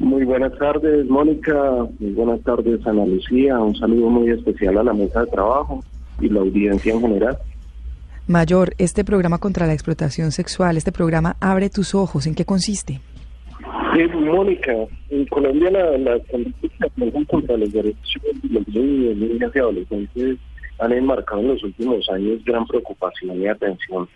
Muy 0.00 0.24
buenas 0.24 0.56
tardes, 0.56 1.06
Mónica. 1.10 1.54
Muy 1.98 2.12
buenas 2.12 2.40
tardes, 2.42 2.84
Ana 2.86 3.04
Lucía. 3.04 3.58
Un 3.58 3.76
saludo 3.76 4.08
muy 4.08 4.30
especial 4.30 4.78
a 4.78 4.82
la 4.82 4.94
mesa 4.94 5.20
de 5.20 5.26
trabajo 5.26 5.84
y 6.18 6.30
la 6.30 6.40
audiencia 6.40 6.94
en 6.94 7.02
general. 7.02 7.36
Mayor, 8.26 8.72
este 8.78 9.04
programa 9.04 9.38
contra 9.38 9.66
la 9.66 9.74
explotación 9.74 10.32
sexual, 10.32 10.78
este 10.78 10.90
programa 10.90 11.36
Abre 11.38 11.68
tus 11.68 11.94
ojos, 11.94 12.26
¿en 12.26 12.34
qué 12.34 12.46
consiste? 12.46 13.00
Sí, 13.94 14.02
Mónica, 14.14 14.72
en 15.10 15.26
Colombia 15.26 15.70
la, 15.70 15.98
las 15.98 16.22
conductas 16.30 17.28
contra 17.28 17.56
los 17.58 17.70
derechos 17.70 18.22
de 18.42 18.48
los 18.48 18.68
niños, 18.68 19.16
niñas 19.16 19.52
y 19.54 19.58
adolescentes 19.58 20.38
han 20.78 20.92
enmarcado 20.92 21.42
en 21.42 21.48
los 21.48 21.62
últimos 21.62 22.08
años 22.08 22.42
gran 22.44 22.66
preocupación 22.66 23.42
y 23.42 23.48
atención 23.48 24.08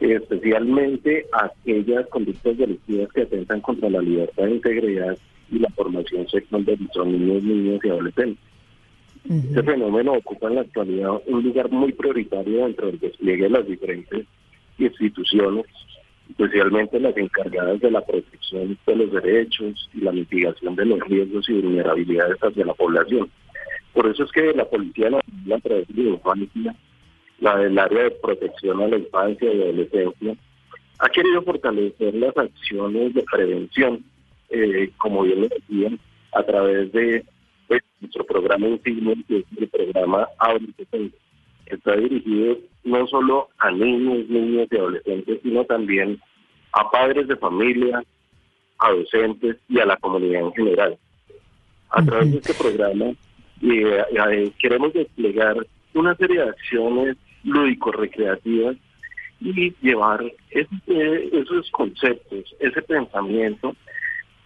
especialmente 0.00 1.26
aquellas 1.32 2.06
conductas 2.08 2.56
delictivas 2.56 3.12
que 3.12 3.22
atentan 3.22 3.60
contra 3.60 3.88
la 3.90 4.00
libertad 4.00 4.46
e 4.46 4.54
integridad 4.54 5.18
y 5.50 5.58
la 5.58 5.68
formación 5.70 6.28
sexual 6.28 6.64
de 6.64 6.76
nuestros 6.76 7.06
niños, 7.06 7.42
niños 7.42 7.80
y 7.84 7.88
adolescentes. 7.88 8.44
Este 9.28 9.62
fenómeno 9.62 10.12
ocupa 10.12 10.48
en 10.48 10.54
la 10.54 10.60
actualidad 10.60 11.20
un 11.26 11.42
lugar 11.42 11.70
muy 11.70 11.92
prioritario 11.92 12.64
dentro 12.64 12.86
del 12.86 13.00
despliegue 13.00 13.44
de 13.44 13.50
las 13.50 13.66
diferentes 13.66 14.24
instituciones, 14.78 15.64
especialmente 16.30 17.00
las 17.00 17.16
encargadas 17.16 17.80
de 17.80 17.90
la 17.90 18.02
protección 18.02 18.78
de 18.86 18.96
los 18.96 19.12
derechos 19.12 19.90
y 19.94 20.00
la 20.00 20.12
mitigación 20.12 20.76
de 20.76 20.84
los 20.84 21.00
riesgos 21.00 21.48
y 21.48 21.54
vulnerabilidades 21.54 22.38
hacia 22.38 22.66
la 22.66 22.74
población. 22.74 23.28
Por 23.92 24.06
eso 24.06 24.24
es 24.24 24.30
que 24.30 24.52
la 24.52 24.64
Policía 24.66 25.10
Nacional, 25.10 25.52
a 25.54 25.60
través 25.60 25.88
de 25.88 26.02
la 27.40 27.56
del 27.56 27.78
área 27.78 28.04
de 28.04 28.10
protección 28.10 28.82
a 28.82 28.88
la 28.88 28.98
infancia 28.98 29.52
y 29.52 29.62
adolescencia, 29.62 30.36
ha 30.98 31.08
querido 31.08 31.42
fortalecer 31.42 32.14
las 32.14 32.36
acciones 32.36 33.14
de 33.14 33.22
prevención, 33.30 34.04
eh, 34.50 34.90
como 34.96 35.22
bien 35.22 35.42
lo 35.42 35.48
decía, 35.48 35.90
a 36.32 36.42
través 36.42 36.92
de 36.92 37.24
pues, 37.68 37.82
nuestro 38.00 38.24
programa 38.24 38.68
insignia, 38.68 39.14
que 39.28 39.38
es 39.38 39.44
el 39.58 39.68
programa 39.68 40.28
Adolescente. 40.38 41.16
Está 41.66 41.96
dirigido 41.96 42.58
no 42.84 43.06
solo 43.08 43.48
a 43.58 43.70
niños, 43.70 44.28
niñas 44.28 44.68
y 44.70 44.76
adolescentes, 44.76 45.40
sino 45.42 45.64
también 45.64 46.20
a 46.72 46.90
padres 46.90 47.26
de 47.26 47.36
familia, 47.36 48.02
a 48.78 48.90
docentes 48.92 49.56
y 49.68 49.80
a 49.80 49.86
la 49.86 49.96
comunidad 49.96 50.42
en 50.42 50.52
general. 50.52 50.98
A 51.90 52.04
través 52.04 52.30
de 52.30 52.38
este 52.38 52.54
programa 52.54 53.06
eh, 53.62 54.04
eh, 54.12 54.52
queremos 54.58 54.92
desplegar 54.92 55.56
una 55.94 56.14
serie 56.16 56.40
de 56.40 56.48
acciones 56.50 57.16
lúdico-recreativas 57.46 58.76
y 59.40 59.72
llevar 59.80 60.24
esos 60.50 61.70
conceptos, 61.70 62.54
ese 62.58 62.82
pensamiento 62.82 63.74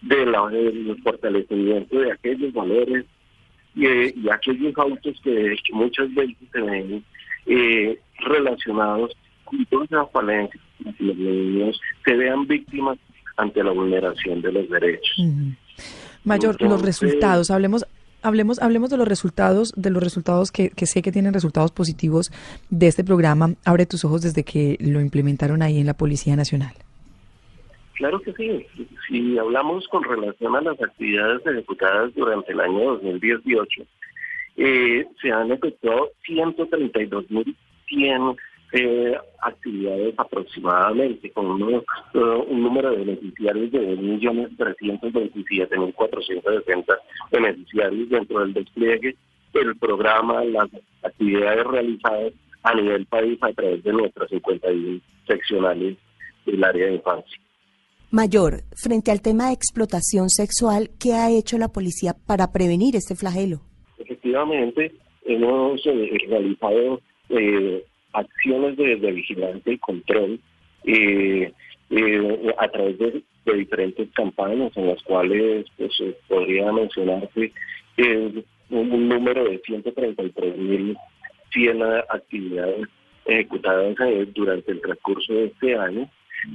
de 0.01 0.25
la, 0.25 0.47
del 0.47 0.97
fortalecimiento 1.03 1.99
de 1.99 2.11
aquellos 2.11 2.53
valores 2.53 3.05
y, 3.75 3.85
aquellos 4.29 4.77
autos 4.77 5.19
que, 5.23 5.55
muchas 5.73 6.13
veces 6.13 6.37
se 6.51 6.61
ven 6.61 7.03
eh, 7.45 7.99
relacionados 8.19 9.15
con 9.45 9.65
todas 9.65 9.91
las 9.91 10.11
falencias, 10.11 10.63
que 10.97 11.03
los 11.03 11.15
niños 11.15 11.81
se 12.05 12.15
vean 12.15 12.47
víctimas 12.47 12.97
ante 13.37 13.63
la 13.63 13.71
vulneración 13.71 14.41
de 14.41 14.51
los 14.51 14.69
derechos. 14.69 15.17
Mayor, 16.23 16.61
los 16.61 16.81
resultados, 16.81 17.49
hablemos 17.49 17.85
Hablemos, 18.23 18.61
hablemos 18.61 18.89
de 18.89 18.97
los 18.97 19.07
resultados, 19.07 19.73
de 19.75 19.89
los 19.89 20.03
resultados 20.03 20.51
que, 20.51 20.69
que, 20.69 20.85
sé 20.85 21.01
que 21.01 21.11
tienen 21.11 21.33
resultados 21.33 21.71
positivos 21.71 22.31
de 22.69 22.87
este 22.87 23.03
programa 23.03 23.55
Abre 23.65 23.85
tus 23.85 24.05
ojos 24.05 24.21
desde 24.21 24.43
que 24.43 24.77
lo 24.79 25.01
implementaron 25.01 25.61
ahí 25.61 25.79
en 25.79 25.87
la 25.87 25.95
Policía 25.95 26.35
Nacional. 26.35 26.73
Claro 27.95 28.21
que 28.21 28.33
sí. 28.33 28.65
Si 29.07 29.37
hablamos 29.37 29.87
con 29.87 30.03
relación 30.03 30.55
a 30.55 30.61
las 30.61 30.81
actividades 30.81 31.45
ejecutadas 31.45 32.13
durante 32.15 32.51
el 32.51 32.59
año 32.59 32.95
2018, 32.95 33.83
eh, 34.57 35.05
se 35.21 35.31
han 35.31 35.51
efectuado 35.51 36.09
132.100 36.27 38.37
eh, 38.73 39.17
actividades 39.41 40.13
aproximadamente, 40.17 41.29
con 41.31 41.47
un 41.47 41.83
número 42.63 42.91
de 42.91 42.97
beneficiarios 42.97 43.71
de 43.71 43.97
1.327.460 43.97 46.97
beneficiarios 47.31 48.09
dentro 48.09 48.39
del 48.39 48.53
despliegue 48.53 49.15
del 49.53 49.75
programa, 49.77 50.43
las 50.45 50.69
actividades 51.03 51.67
realizadas 51.67 52.33
a 52.63 52.73
nivel 52.75 53.05
país 53.07 53.37
a 53.41 53.51
través 53.53 53.83
de 53.83 53.91
nuestras 53.91 54.29
51 54.29 55.01
seccionales 55.27 55.97
del 56.45 56.63
área 56.63 56.85
de 56.87 56.93
infancia. 56.95 57.37
Mayor, 58.11 58.63
frente 58.75 59.11
al 59.11 59.21
tema 59.21 59.47
de 59.47 59.53
explotación 59.53 60.29
sexual, 60.29 60.89
¿qué 60.99 61.13
ha 61.13 61.29
hecho 61.29 61.57
la 61.57 61.69
policía 61.69 62.13
para 62.27 62.51
prevenir 62.51 62.95
este 62.95 63.15
flagelo? 63.15 63.61
Efectivamente, 63.97 64.93
hemos 65.25 65.81
eh, 65.85 66.17
realizado 66.27 67.01
eh, 67.29 67.83
acciones 68.13 68.77
de, 68.77 69.11
vigilancia 69.11 69.73
y 69.73 69.77
control 69.77 70.39
eh, 70.85 71.51
eh, 71.89 72.55
a 72.57 72.67
través 72.67 72.97
de, 72.97 73.23
diferentes 73.45 74.09
campañas 74.13 74.71
en 74.77 74.87
las 74.87 75.01
cuales 75.03 75.65
pues, 75.77 75.91
podría 76.27 76.71
mencionarse 76.71 77.51
un 78.69 79.09
número 79.09 79.43
de 79.43 79.59
133 79.59 80.57
mil 80.57 80.97
100 81.51 81.83
actividades 82.09 82.87
ejecutadas 83.25 83.95
eh, 83.99 84.27
durante 84.33 84.71
el 84.71 84.81
transcurso 84.81 85.33
de 85.33 85.45
este 85.45 85.75
año, 85.75 86.09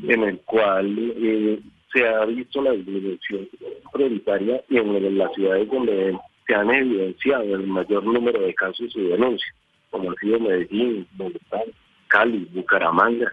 en 0.09 0.23
el 0.23 0.39
cual 0.41 0.97
eh, 0.99 1.61
se 1.93 2.07
ha 2.07 2.25
visto 2.25 2.63
la 2.63 2.73
disminución 2.73 3.49
prioritaria 3.93 4.63
y 4.69 4.79
en 4.79 5.19
las 5.19 5.33
ciudades 5.35 5.69
donde 5.69 6.19
se 6.47 6.55
han 6.55 6.71
evidenciado 6.71 7.55
el 7.55 7.67
mayor 7.67 8.05
número 8.05 8.41
de 8.41 8.55
casos 8.55 8.91
y 8.95 9.03
denuncias, 9.03 9.55
como 9.97 10.11
ha 10.13 10.15
sido 10.21 10.41
Medellín, 10.41 11.07
Bogotá, 11.17 11.61
Cali, 12.09 12.49
Bucaramanga, 12.53 13.33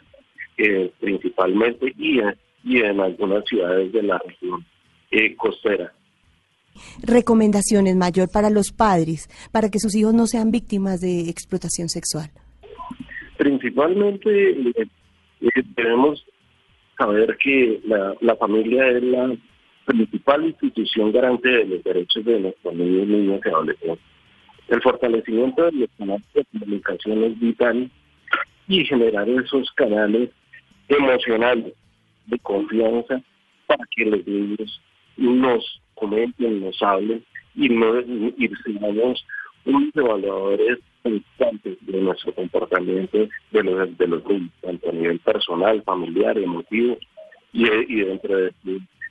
eh, 0.57 0.91
principalmente, 0.99 1.93
y, 1.97 2.19
y 2.63 2.77
en 2.81 2.99
algunas 2.99 3.43
ciudades 3.45 3.91
de 3.91 4.03
la 4.03 4.17
región 4.19 4.65
costera 5.37 5.93
recomendaciones 7.01 7.95
mayor 7.95 8.29
para 8.31 8.49
los 8.49 8.71
padres 8.71 9.29
para 9.51 9.69
que 9.69 9.79
sus 9.79 9.95
hijos 9.95 10.13
no 10.13 10.25
sean 10.27 10.51
víctimas 10.51 11.01
de 11.01 11.29
explotación 11.29 11.89
sexual? 11.89 12.31
Principalmente 13.37 14.51
eh, 14.51 14.73
eh, 15.41 15.63
debemos 15.75 16.25
saber 16.97 17.37
que 17.37 17.81
la, 17.85 18.35
familia 18.35 18.87
es 18.89 19.03
la 19.03 19.35
principal 19.85 20.45
institución 20.45 21.11
garante 21.11 21.49
de 21.49 21.65
los 21.65 21.83
derechos 21.83 22.23
de 22.25 22.39
nuestros 22.39 22.73
niños, 22.73 23.07
niñas 23.07 23.41
y 23.45 23.49
adolescentes. 23.49 24.12
El 24.67 24.81
fortalecimiento 24.81 25.65
de 25.65 25.71
los 25.73 25.89
canales 25.97 26.33
de 26.33 26.45
comunicación 26.45 27.23
es 27.23 27.39
vital 27.39 27.91
y 28.67 28.85
generar 28.85 29.27
esos 29.29 29.71
canales 29.71 30.29
emocionales 30.87 31.73
de 32.27 32.39
confianza 32.39 33.21
para 33.67 33.83
que 33.95 34.05
los 34.05 34.25
niños 34.25 34.81
nos 35.17 35.81
comenten, 35.95 36.61
nos 36.61 36.81
hablen 36.81 37.23
y, 37.55 37.69
no, 37.69 37.99
y 37.99 38.49
seamos 38.63 39.25
unos 39.65 39.95
evaluadores 39.95 40.79
constantes 41.03 41.77
de 41.81 42.01
nuestro 42.01 42.33
comportamiento 42.33 43.27
de 43.51 43.63
los, 43.63 43.97
de 43.97 44.07
los 44.07 44.25
niños, 44.25 44.51
tanto 44.61 44.89
a 44.89 44.93
nivel 44.93 45.19
personal, 45.19 45.81
familiar, 45.83 46.37
emotivo 46.37 46.97
y, 47.51 47.67
y 47.67 48.01
dentro 48.01 48.37
de 48.37 48.53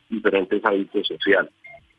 diferentes 0.09 0.65
hábitos 0.65 1.07
sociales. 1.07 1.53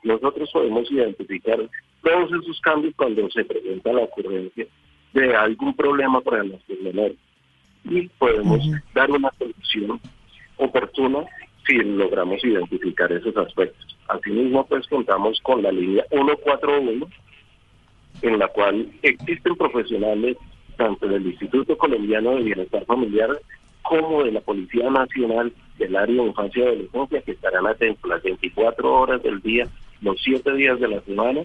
Nosotros 0.03 0.49
podemos 0.51 0.91
identificar 0.91 1.57
todos 2.01 2.31
esos 2.31 2.59
cambios 2.61 2.93
cuando 2.95 3.29
se 3.29 3.45
presenta 3.45 3.93
la 3.93 4.01
ocurrencia 4.01 4.65
de 5.13 5.35
algún 5.35 5.73
problema 5.75 6.21
para 6.21 6.43
nuestros 6.43 6.79
menores 6.81 7.17
y 7.85 8.07
podemos 8.17 8.59
dar 8.93 9.11
una 9.11 9.31
solución 9.37 9.99
oportuna 10.57 11.25
si 11.65 11.75
logramos 11.75 12.43
identificar 12.43 13.11
esos 13.11 13.35
aspectos. 13.37 13.97
Asimismo, 14.07 14.65
pues 14.65 14.87
contamos 14.87 15.39
con 15.41 15.63
la 15.63 15.71
línea 15.71 16.05
141, 16.09 17.07
en 18.21 18.39
la 18.39 18.47
cual 18.49 18.91
existen 19.01 19.55
profesionales 19.55 20.37
tanto 20.77 21.07
del 21.07 21.25
Instituto 21.25 21.77
Colombiano 21.77 22.35
de 22.35 22.43
Bienestar 22.43 22.85
Familiar 22.85 23.29
como 23.81 24.23
de 24.23 24.31
la 24.31 24.41
Policía 24.41 24.89
Nacional 24.89 25.53
del 25.77 25.95
área 25.95 26.15
de 26.15 26.27
infancia 26.27 26.63
y 26.63 26.67
adolescencia 26.67 27.21
que 27.21 27.31
estarán 27.31 27.67
atentos 27.67 28.09
las 28.09 28.23
24 28.23 28.93
horas 28.93 29.23
del 29.23 29.41
día, 29.41 29.67
los 30.03 30.21
7 30.21 30.53
días 30.53 30.79
de 30.79 30.87
la 30.87 31.01
semana, 31.01 31.41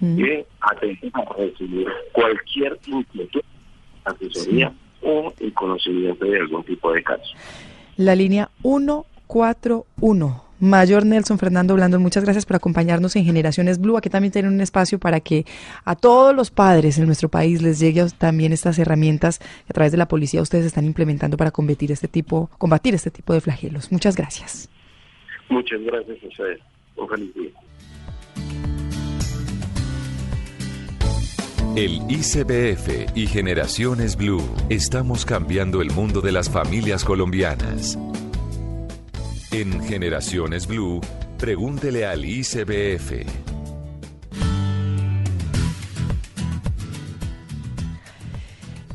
y 0.00 0.44
atentos 0.60 1.10
a 1.14 1.34
recibir 1.36 1.86
cualquier 2.12 2.78
inquietud, 2.86 3.42
asesoría 4.04 4.72
o 5.02 5.32
el 5.38 5.52
conocimiento 5.52 6.24
de 6.24 6.38
algún 6.38 6.64
tipo 6.64 6.92
de 6.92 7.02
caso. 7.02 7.34
La 7.96 8.14
línea 8.14 8.50
141 8.62 10.46
Mayor 10.58 11.04
Nelson 11.04 11.38
Fernando 11.38 11.74
Blando, 11.74 12.00
muchas 12.00 12.24
gracias 12.24 12.46
por 12.46 12.56
acompañarnos 12.56 13.14
en 13.16 13.26
Generaciones 13.26 13.78
Blue. 13.78 13.98
Aquí 13.98 14.08
también 14.08 14.32
tienen 14.32 14.54
un 14.54 14.60
espacio 14.62 14.98
para 14.98 15.20
que 15.20 15.44
a 15.84 15.94
todos 15.96 16.34
los 16.34 16.50
padres 16.50 16.98
en 16.98 17.04
nuestro 17.04 17.28
país 17.28 17.60
les 17.60 17.78
llegue 17.78 18.02
también 18.16 18.54
estas 18.54 18.78
herramientas 18.78 19.38
que 19.38 19.70
a 19.70 19.74
través 19.74 19.92
de 19.92 19.98
la 19.98 20.08
policía 20.08 20.40
ustedes 20.40 20.64
están 20.64 20.86
implementando 20.86 21.36
para 21.36 21.50
combatir 21.50 21.92
este 21.92 22.08
tipo, 22.08 22.48
combatir 22.56 22.94
este 22.94 23.10
tipo 23.10 23.34
de 23.34 23.42
flagelos. 23.42 23.92
Muchas 23.92 24.16
gracias. 24.16 24.70
Muchas 25.50 25.80
gracias 25.82 26.16
a 26.24 26.26
ustedes. 26.26 26.60
Un 26.96 27.08
feliz 27.08 27.34
día. 27.34 27.50
El 31.76 32.00
ICBF 32.10 33.14
y 33.14 33.26
Generaciones 33.26 34.16
Blue 34.16 34.42
estamos 34.70 35.26
cambiando 35.26 35.82
el 35.82 35.90
mundo 35.90 36.22
de 36.22 36.32
las 36.32 36.48
familias 36.48 37.04
colombianas. 37.04 37.98
En 39.52 39.82
Generaciones 39.84 40.66
Blue, 40.66 41.02
pregúntele 41.36 42.06
al 42.06 42.24
ICBF. 42.24 43.26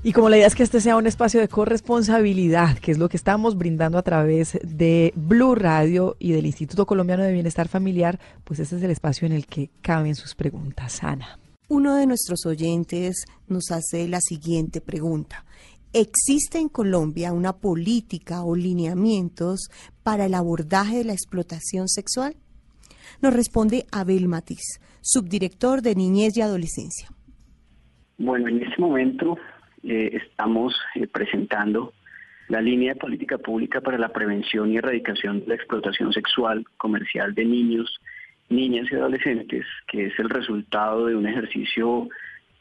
Y 0.01 0.13
como 0.13 0.29
la 0.29 0.37
idea 0.37 0.47
es 0.47 0.55
que 0.55 0.63
este 0.63 0.81
sea 0.81 0.95
un 0.95 1.05
espacio 1.05 1.39
de 1.39 1.49
corresponsabilidad, 1.49 2.79
que 2.79 2.91
es 2.93 2.97
lo 2.97 3.09
que 3.09 3.17
estamos 3.17 3.59
brindando 3.59 3.99
a 3.99 4.01
través 4.01 4.57
de 4.63 5.13
Blue 5.15 5.53
Radio 5.53 6.15
y 6.17 6.31
del 6.31 6.47
Instituto 6.47 6.87
Colombiano 6.87 7.21
de 7.21 7.31
Bienestar 7.31 7.67
Familiar, 7.67 8.19
pues 8.43 8.59
este 8.59 8.77
es 8.77 8.81
el 8.81 8.89
espacio 8.89 9.27
en 9.27 9.33
el 9.33 9.45
que 9.45 9.69
caben 9.83 10.15
sus 10.15 10.33
preguntas. 10.33 11.03
Ana. 11.03 11.40
Uno 11.73 11.95
de 11.95 12.05
nuestros 12.05 12.45
oyentes 12.45 13.23
nos 13.47 13.71
hace 13.71 14.05
la 14.09 14.19
siguiente 14.19 14.81
pregunta. 14.81 15.45
¿Existe 15.93 16.57
en 16.57 16.67
Colombia 16.67 17.31
una 17.31 17.53
política 17.53 18.43
o 18.43 18.57
lineamientos 18.57 19.69
para 20.03 20.25
el 20.25 20.33
abordaje 20.33 20.97
de 20.97 21.05
la 21.05 21.13
explotación 21.13 21.87
sexual? 21.87 22.35
Nos 23.21 23.33
responde 23.33 23.85
Abel 23.89 24.27
Matiz, 24.27 24.81
subdirector 24.99 25.81
de 25.81 25.95
Niñez 25.95 26.35
y 26.35 26.41
Adolescencia. 26.41 27.07
Bueno, 28.17 28.49
en 28.49 28.63
este 28.63 28.81
momento 28.81 29.37
eh, 29.83 30.09
estamos 30.11 30.75
eh, 30.95 31.07
presentando 31.07 31.93
la 32.49 32.59
línea 32.59 32.95
de 32.95 32.99
política 32.99 33.37
pública 33.37 33.79
para 33.79 33.97
la 33.97 34.09
prevención 34.09 34.73
y 34.73 34.75
erradicación 34.75 35.39
de 35.39 35.47
la 35.47 35.55
explotación 35.55 36.11
sexual 36.11 36.65
comercial 36.75 37.33
de 37.33 37.45
niños, 37.45 38.01
niñas 38.51 38.87
y 38.91 38.95
adolescentes, 38.95 39.65
que 39.87 40.07
es 40.07 40.19
el 40.19 40.29
resultado 40.29 41.05
de 41.05 41.15
un 41.15 41.27
ejercicio 41.27 42.07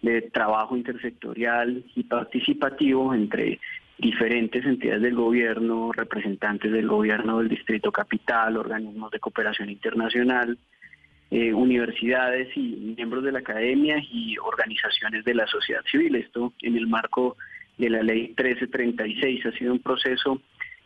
de 0.02 0.22
trabajo 0.22 0.76
intersectorial 0.76 1.84
y 1.94 2.04
participativo 2.04 3.12
entre 3.14 3.60
diferentes 3.98 4.64
entidades 4.64 5.02
del 5.02 5.14
gobierno, 5.14 5.92
representantes 5.92 6.72
del 6.72 6.88
gobierno 6.88 7.38
del 7.38 7.48
Distrito 7.48 7.92
Capital, 7.92 8.56
organismos 8.56 9.10
de 9.10 9.20
cooperación 9.20 9.68
internacional, 9.68 10.56
eh, 11.30 11.52
universidades 11.52 12.48
y 12.56 12.94
miembros 12.96 13.22
de 13.22 13.32
la 13.32 13.40
academia 13.40 14.02
y 14.10 14.38
organizaciones 14.38 15.24
de 15.24 15.34
la 15.34 15.46
sociedad 15.46 15.82
civil. 15.90 16.16
Esto 16.16 16.54
en 16.62 16.76
el 16.76 16.86
marco 16.86 17.36
de 17.76 17.90
la 17.90 18.02
ley 18.02 18.34
1336 18.36 19.46
ha 19.46 19.52
sido 19.52 19.72
un 19.72 19.80
proceso 19.80 20.40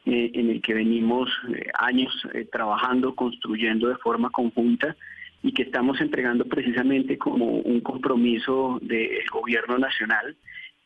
eh, 0.06 0.30
en 0.34 0.50
el 0.50 0.60
que 0.60 0.74
venimos 0.74 1.30
eh, 1.48 1.70
años 1.74 2.12
trabajando, 2.52 3.14
construyendo 3.14 3.88
de 3.88 3.96
forma 3.96 4.30
conjunta 4.30 4.96
y 5.42 5.52
que 5.52 5.62
estamos 5.62 6.00
entregando 6.00 6.44
precisamente 6.46 7.18
como 7.18 7.46
un 7.46 7.80
compromiso 7.80 8.78
del 8.82 9.26
gobierno 9.30 9.78
nacional 9.78 10.36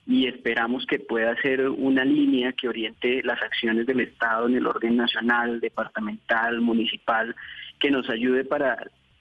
y 0.09 0.27
esperamos 0.27 0.87
que 0.87 0.99
pueda 0.99 1.37
ser 1.43 1.69
una 1.69 2.03
línea 2.03 2.55
que 2.55 2.66
oriente 2.66 3.23
las 3.23 3.43
acciones 3.43 3.87
del 3.87 4.01
Estado 4.01 4.49
en 4.49 4.57
el 4.57 4.66
orden 4.66 4.97
nacional, 4.97 5.61
departamental, 5.61 6.62
municipal, 6.62 7.37
que 7.79 7.91
nos 7.91 8.09
ayude 8.09 8.45
para 8.45 8.79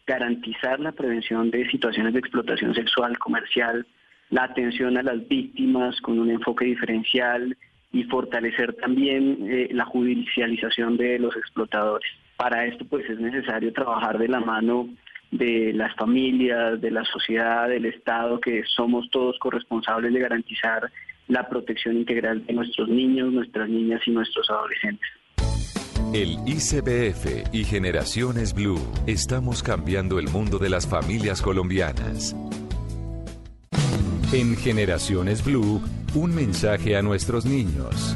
garantizar 0.08 0.80
la 0.80 0.94
prevención 0.94 1.52
de 1.52 1.70
situaciones 1.70 2.14
de 2.14 2.20
explotación 2.20 2.74
sexual 2.74 3.20
comercial, 3.20 3.86
la 4.30 4.46
atención 4.46 4.98
a 4.98 5.04
las 5.04 5.28
víctimas 5.28 6.00
con 6.00 6.20
un 6.20 6.32
enfoque 6.32 6.66
diferencial 6.66 7.58
y 7.92 8.04
fortalecer 8.04 8.74
también 8.76 9.38
eh, 9.50 9.70
la 9.72 9.86
judicialización 9.86 10.98
de 10.98 11.20
los 11.20 11.36
explotadores. 11.36 12.10
Para 12.36 12.66
esto 12.66 12.86
pues 12.86 13.10
es 13.10 13.20
necesario 13.20 13.74
trabajar 13.74 14.18
de 14.18 14.28
la 14.28 14.40
mano 14.40 14.90
de 15.32 15.74
las 15.74 15.94
familias, 15.96 16.80
de 16.80 16.92
la 16.92 17.04
sociedad, 17.04 17.68
del 17.68 17.86
Estado, 17.86 18.40
que 18.40 18.64
somos 18.66 19.10
todos 19.12 19.38
corresponsables 19.40 20.14
de 20.14 20.20
garantizar 20.20 20.90
la 21.28 21.48
protección 21.50 21.98
integral 21.98 22.46
de 22.46 22.54
nuestros 22.54 22.88
niños, 22.88 23.34
nuestras 23.34 23.68
niñas 23.70 24.02
y 24.06 24.12
nuestros 24.12 24.50
adolescentes. 24.50 25.08
El 26.14 26.38
ICBF 26.46 27.54
y 27.54 27.66
Generaciones 27.66 28.54
Blue 28.54 28.80
estamos 29.08 29.62
cambiando 29.62 30.20
el 30.20 30.30
mundo 30.30 30.58
de 30.58 30.70
las 30.70 30.88
familias 30.88 31.42
colombianas. 31.42 32.34
En 34.32 34.56
Generaciones 34.56 35.44
Blue, 35.44 35.82
un 36.16 36.34
mensaje 36.34 36.96
a 36.96 37.02
nuestros 37.02 37.46
niños. 37.46 38.16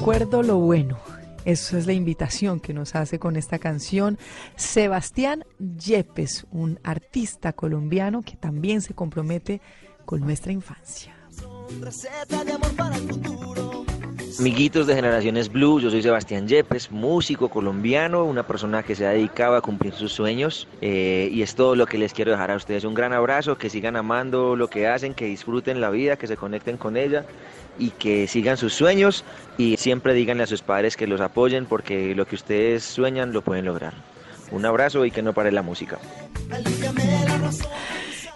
Recuerdo 0.00 0.42
lo 0.42 0.56
bueno. 0.56 0.98
Esa 1.44 1.76
es 1.76 1.86
la 1.86 1.92
invitación 1.92 2.58
que 2.58 2.72
nos 2.72 2.94
hace 2.94 3.18
con 3.18 3.36
esta 3.36 3.58
canción 3.58 4.16
Sebastián 4.56 5.44
Yepes, 5.58 6.46
un 6.50 6.80
artista 6.82 7.52
colombiano 7.52 8.22
que 8.22 8.34
también 8.34 8.80
se 8.80 8.94
compromete 8.94 9.60
con 10.06 10.22
nuestra 10.22 10.52
infancia. 10.52 11.14
Amiguitos 14.38 14.86
de 14.86 14.94
Generaciones 14.94 15.52
Blue, 15.52 15.80
yo 15.80 15.90
soy 15.90 16.00
Sebastián 16.00 16.48
Yepes, 16.48 16.90
músico 16.90 17.50
colombiano, 17.50 18.24
una 18.24 18.46
persona 18.46 18.82
que 18.82 18.94
se 18.94 19.06
ha 19.06 19.10
dedicado 19.10 19.54
a 19.54 19.60
cumplir 19.60 19.92
sus 19.92 20.12
sueños 20.12 20.66
eh, 20.80 21.28
y 21.30 21.42
es 21.42 21.54
todo 21.54 21.76
lo 21.76 21.84
que 21.84 21.98
les 21.98 22.14
quiero 22.14 22.30
dejar 22.30 22.50
a 22.50 22.56
ustedes. 22.56 22.84
Un 22.84 22.94
gran 22.94 23.12
abrazo, 23.12 23.58
que 23.58 23.68
sigan 23.68 23.96
amando 23.96 24.56
lo 24.56 24.68
que 24.68 24.88
hacen, 24.88 25.12
que 25.12 25.26
disfruten 25.26 25.82
la 25.82 25.90
vida, 25.90 26.16
que 26.16 26.26
se 26.26 26.38
conecten 26.38 26.78
con 26.78 26.96
ella 26.96 27.26
y 27.78 27.90
que 27.90 28.26
sigan 28.26 28.56
sus 28.56 28.74
sueños 28.74 29.24
y 29.58 29.76
siempre 29.76 30.14
díganle 30.14 30.44
a 30.44 30.46
sus 30.46 30.62
padres 30.62 30.96
que 30.96 31.06
los 31.06 31.20
apoyen 31.20 31.66
porque 31.66 32.14
lo 32.14 32.26
que 32.26 32.36
ustedes 32.36 32.84
sueñan 32.84 33.32
lo 33.32 33.42
pueden 33.42 33.64
lograr. 33.64 33.94
Un 34.50 34.66
abrazo 34.66 35.04
y 35.04 35.10
que 35.10 35.22
no 35.22 35.32
pare 35.32 35.52
la 35.52 35.62
música. 35.62 35.98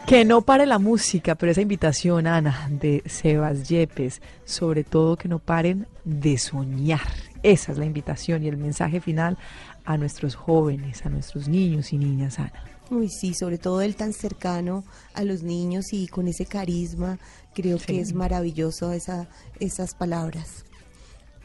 Que 0.06 0.24
no 0.24 0.42
pare 0.42 0.66
la 0.66 0.78
música, 0.78 1.34
pero 1.34 1.50
esa 1.50 1.62
invitación, 1.62 2.26
Ana, 2.26 2.68
de 2.70 3.02
Sebas 3.06 3.68
Yepes, 3.68 4.20
sobre 4.44 4.84
todo 4.84 5.16
que 5.16 5.28
no 5.28 5.38
paren 5.38 5.86
de 6.04 6.36
soñar. 6.38 7.00
Esa 7.42 7.72
es 7.72 7.78
la 7.78 7.84
invitación 7.84 8.44
y 8.44 8.48
el 8.48 8.56
mensaje 8.56 9.00
final 9.00 9.38
a 9.84 9.96
nuestros 9.96 10.34
jóvenes, 10.34 11.04
a 11.04 11.08
nuestros 11.08 11.48
niños 11.48 11.92
y 11.92 11.98
niñas, 11.98 12.38
Ana. 12.38 12.73
Uy, 12.90 13.08
sí, 13.08 13.34
sobre 13.34 13.58
todo 13.58 13.80
él 13.80 13.96
tan 13.96 14.12
cercano 14.12 14.84
a 15.14 15.24
los 15.24 15.42
niños 15.42 15.92
y 15.92 16.06
con 16.06 16.28
ese 16.28 16.46
carisma, 16.46 17.18
creo 17.54 17.78
que 17.78 18.00
es 18.00 18.12
maravilloso 18.12 18.92
esa, 18.92 19.28
esas 19.58 19.94
palabras 19.94 20.64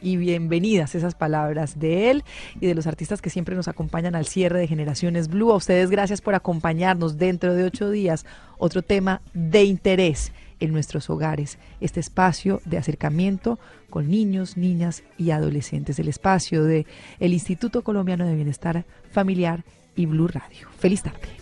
y 0.02 0.16
bienvenidas 0.16 0.94
esas 0.94 1.14
palabras 1.14 1.78
de 1.78 2.10
él 2.10 2.24
y 2.60 2.66
de 2.66 2.74
los 2.74 2.86
artistas 2.86 3.20
que 3.20 3.30
siempre 3.30 3.54
nos 3.54 3.68
acompañan 3.68 4.14
al 4.14 4.26
cierre 4.26 4.58
de 4.58 4.66
Generaciones 4.66 5.28
Blue. 5.28 5.52
A 5.52 5.56
ustedes 5.56 5.90
gracias 5.90 6.20
por 6.20 6.34
acompañarnos 6.34 7.18
dentro 7.18 7.54
de 7.54 7.64
ocho 7.64 7.90
días. 7.90 8.24
Otro 8.58 8.82
tema 8.82 9.20
de 9.34 9.64
interés 9.64 10.32
en 10.58 10.72
nuestros 10.72 11.08
hogares, 11.08 11.58
este 11.80 12.00
espacio 12.00 12.60
de 12.66 12.76
acercamiento 12.76 13.58
con 13.88 14.10
niños, 14.10 14.56
niñas 14.56 15.02
y 15.16 15.30
adolescentes, 15.30 15.98
el 15.98 16.08
espacio 16.08 16.64
de 16.64 16.86
el 17.18 17.32
Instituto 17.32 17.82
Colombiano 17.82 18.26
de 18.26 18.34
Bienestar 18.34 18.84
Familiar 19.10 19.64
y 19.96 20.06
Blue 20.06 20.28
Radio. 20.28 20.68
Feliz 20.78 21.02
tarde. 21.02 21.40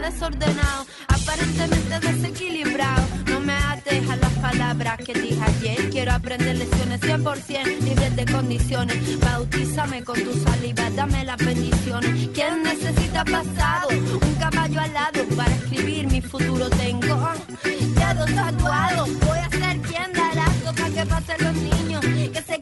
desordenado, 0.00 0.86
aparentemente 1.08 2.00
desequilibrado. 2.00 3.02
No 3.26 3.40
me 3.40 3.52
ates 3.52 4.08
a 4.08 4.16
las 4.16 4.32
palabras 4.34 4.98
que 4.98 5.14
dije 5.14 5.40
ayer. 5.42 5.90
Quiero 5.90 6.12
aprender 6.12 6.56
lecciones 6.56 7.00
100%, 7.00 7.80
libre 7.80 8.10
de 8.10 8.24
condiciones. 8.26 9.20
Bautízame 9.20 10.04
con 10.04 10.20
tu 10.22 10.32
saliva, 10.32 10.90
dame 10.90 11.24
las 11.24 11.38
bendiciones. 11.38 12.28
¿Quién 12.32 12.62
necesita 12.62 13.24
pasado? 13.24 13.88
Un 13.90 14.34
caballo 14.34 14.80
al 14.80 14.92
lado 14.92 15.24
para 15.36 15.54
escribir 15.54 16.06
mi 16.06 16.20
futuro 16.20 16.68
tengo. 16.70 17.30
Dedos 17.64 18.34
tatuados, 18.34 19.08
voy 19.20 19.38
a 19.38 19.50
ser 19.50 19.80
quien 19.80 20.12
dará 20.12 20.46
para 20.64 20.90
que 20.90 21.06
pasen 21.06 21.44
los 21.44 21.54
niños. 21.54 22.04
Que 22.32 22.42
se 22.42 22.60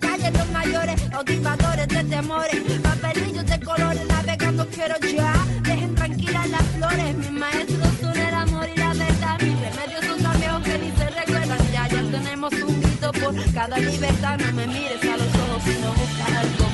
mayores, 0.66 1.88
de 1.88 2.04
temores. 2.04 2.60
Papelillos 2.82 3.46
de 3.46 3.60
colores 3.60 4.06
navegando 4.06 4.66
quiero 4.68 4.94
ya. 5.00 5.32
Dejen 5.62 5.94
tranquilas 5.94 6.48
las 6.50 6.62
flores, 6.62 7.16
mis 7.16 7.30
maestros 7.30 7.88
son 8.00 8.16
el 8.16 8.34
amor 8.34 8.68
y 8.74 8.78
la 8.78 8.88
verdad. 8.94 9.40
Mis 9.40 9.60
remedios 9.60 10.04
son 10.06 10.22
tan 10.22 10.62
que 10.62 10.78
ni 10.78 10.90
se 10.96 11.10
recuerdan. 11.10 11.58
Ya, 11.72 11.88
ya 11.88 12.02
tenemos 12.10 12.52
un 12.52 12.80
grito 12.80 13.12
por 13.12 13.52
cada 13.52 13.78
libertad. 13.78 14.38
No 14.38 14.52
me 14.52 14.66
mires 14.66 15.02
a 15.02 15.16
los 15.16 15.34
ojos, 15.34 15.62
sino 15.64 15.92
busca 15.92 16.40
algo 16.40 16.65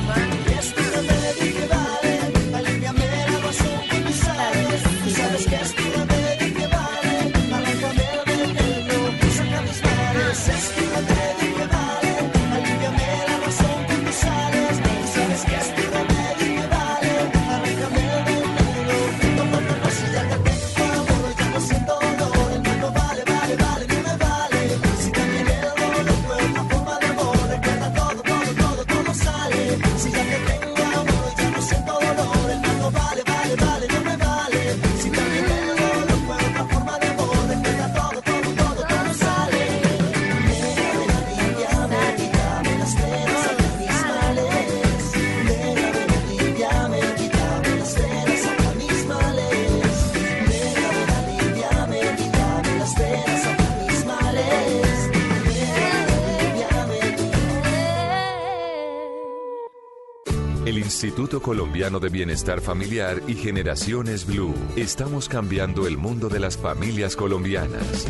Instituto 61.02 61.42
Colombiano 61.42 61.98
de 61.98 62.10
Bienestar 62.10 62.60
Familiar 62.60 63.22
y 63.26 63.34
Generaciones 63.34 64.24
Blue. 64.24 64.54
Estamos 64.76 65.28
cambiando 65.28 65.88
el 65.88 65.96
mundo 65.96 66.28
de 66.28 66.38
las 66.38 66.56
familias 66.56 67.16
colombianas. 67.16 68.06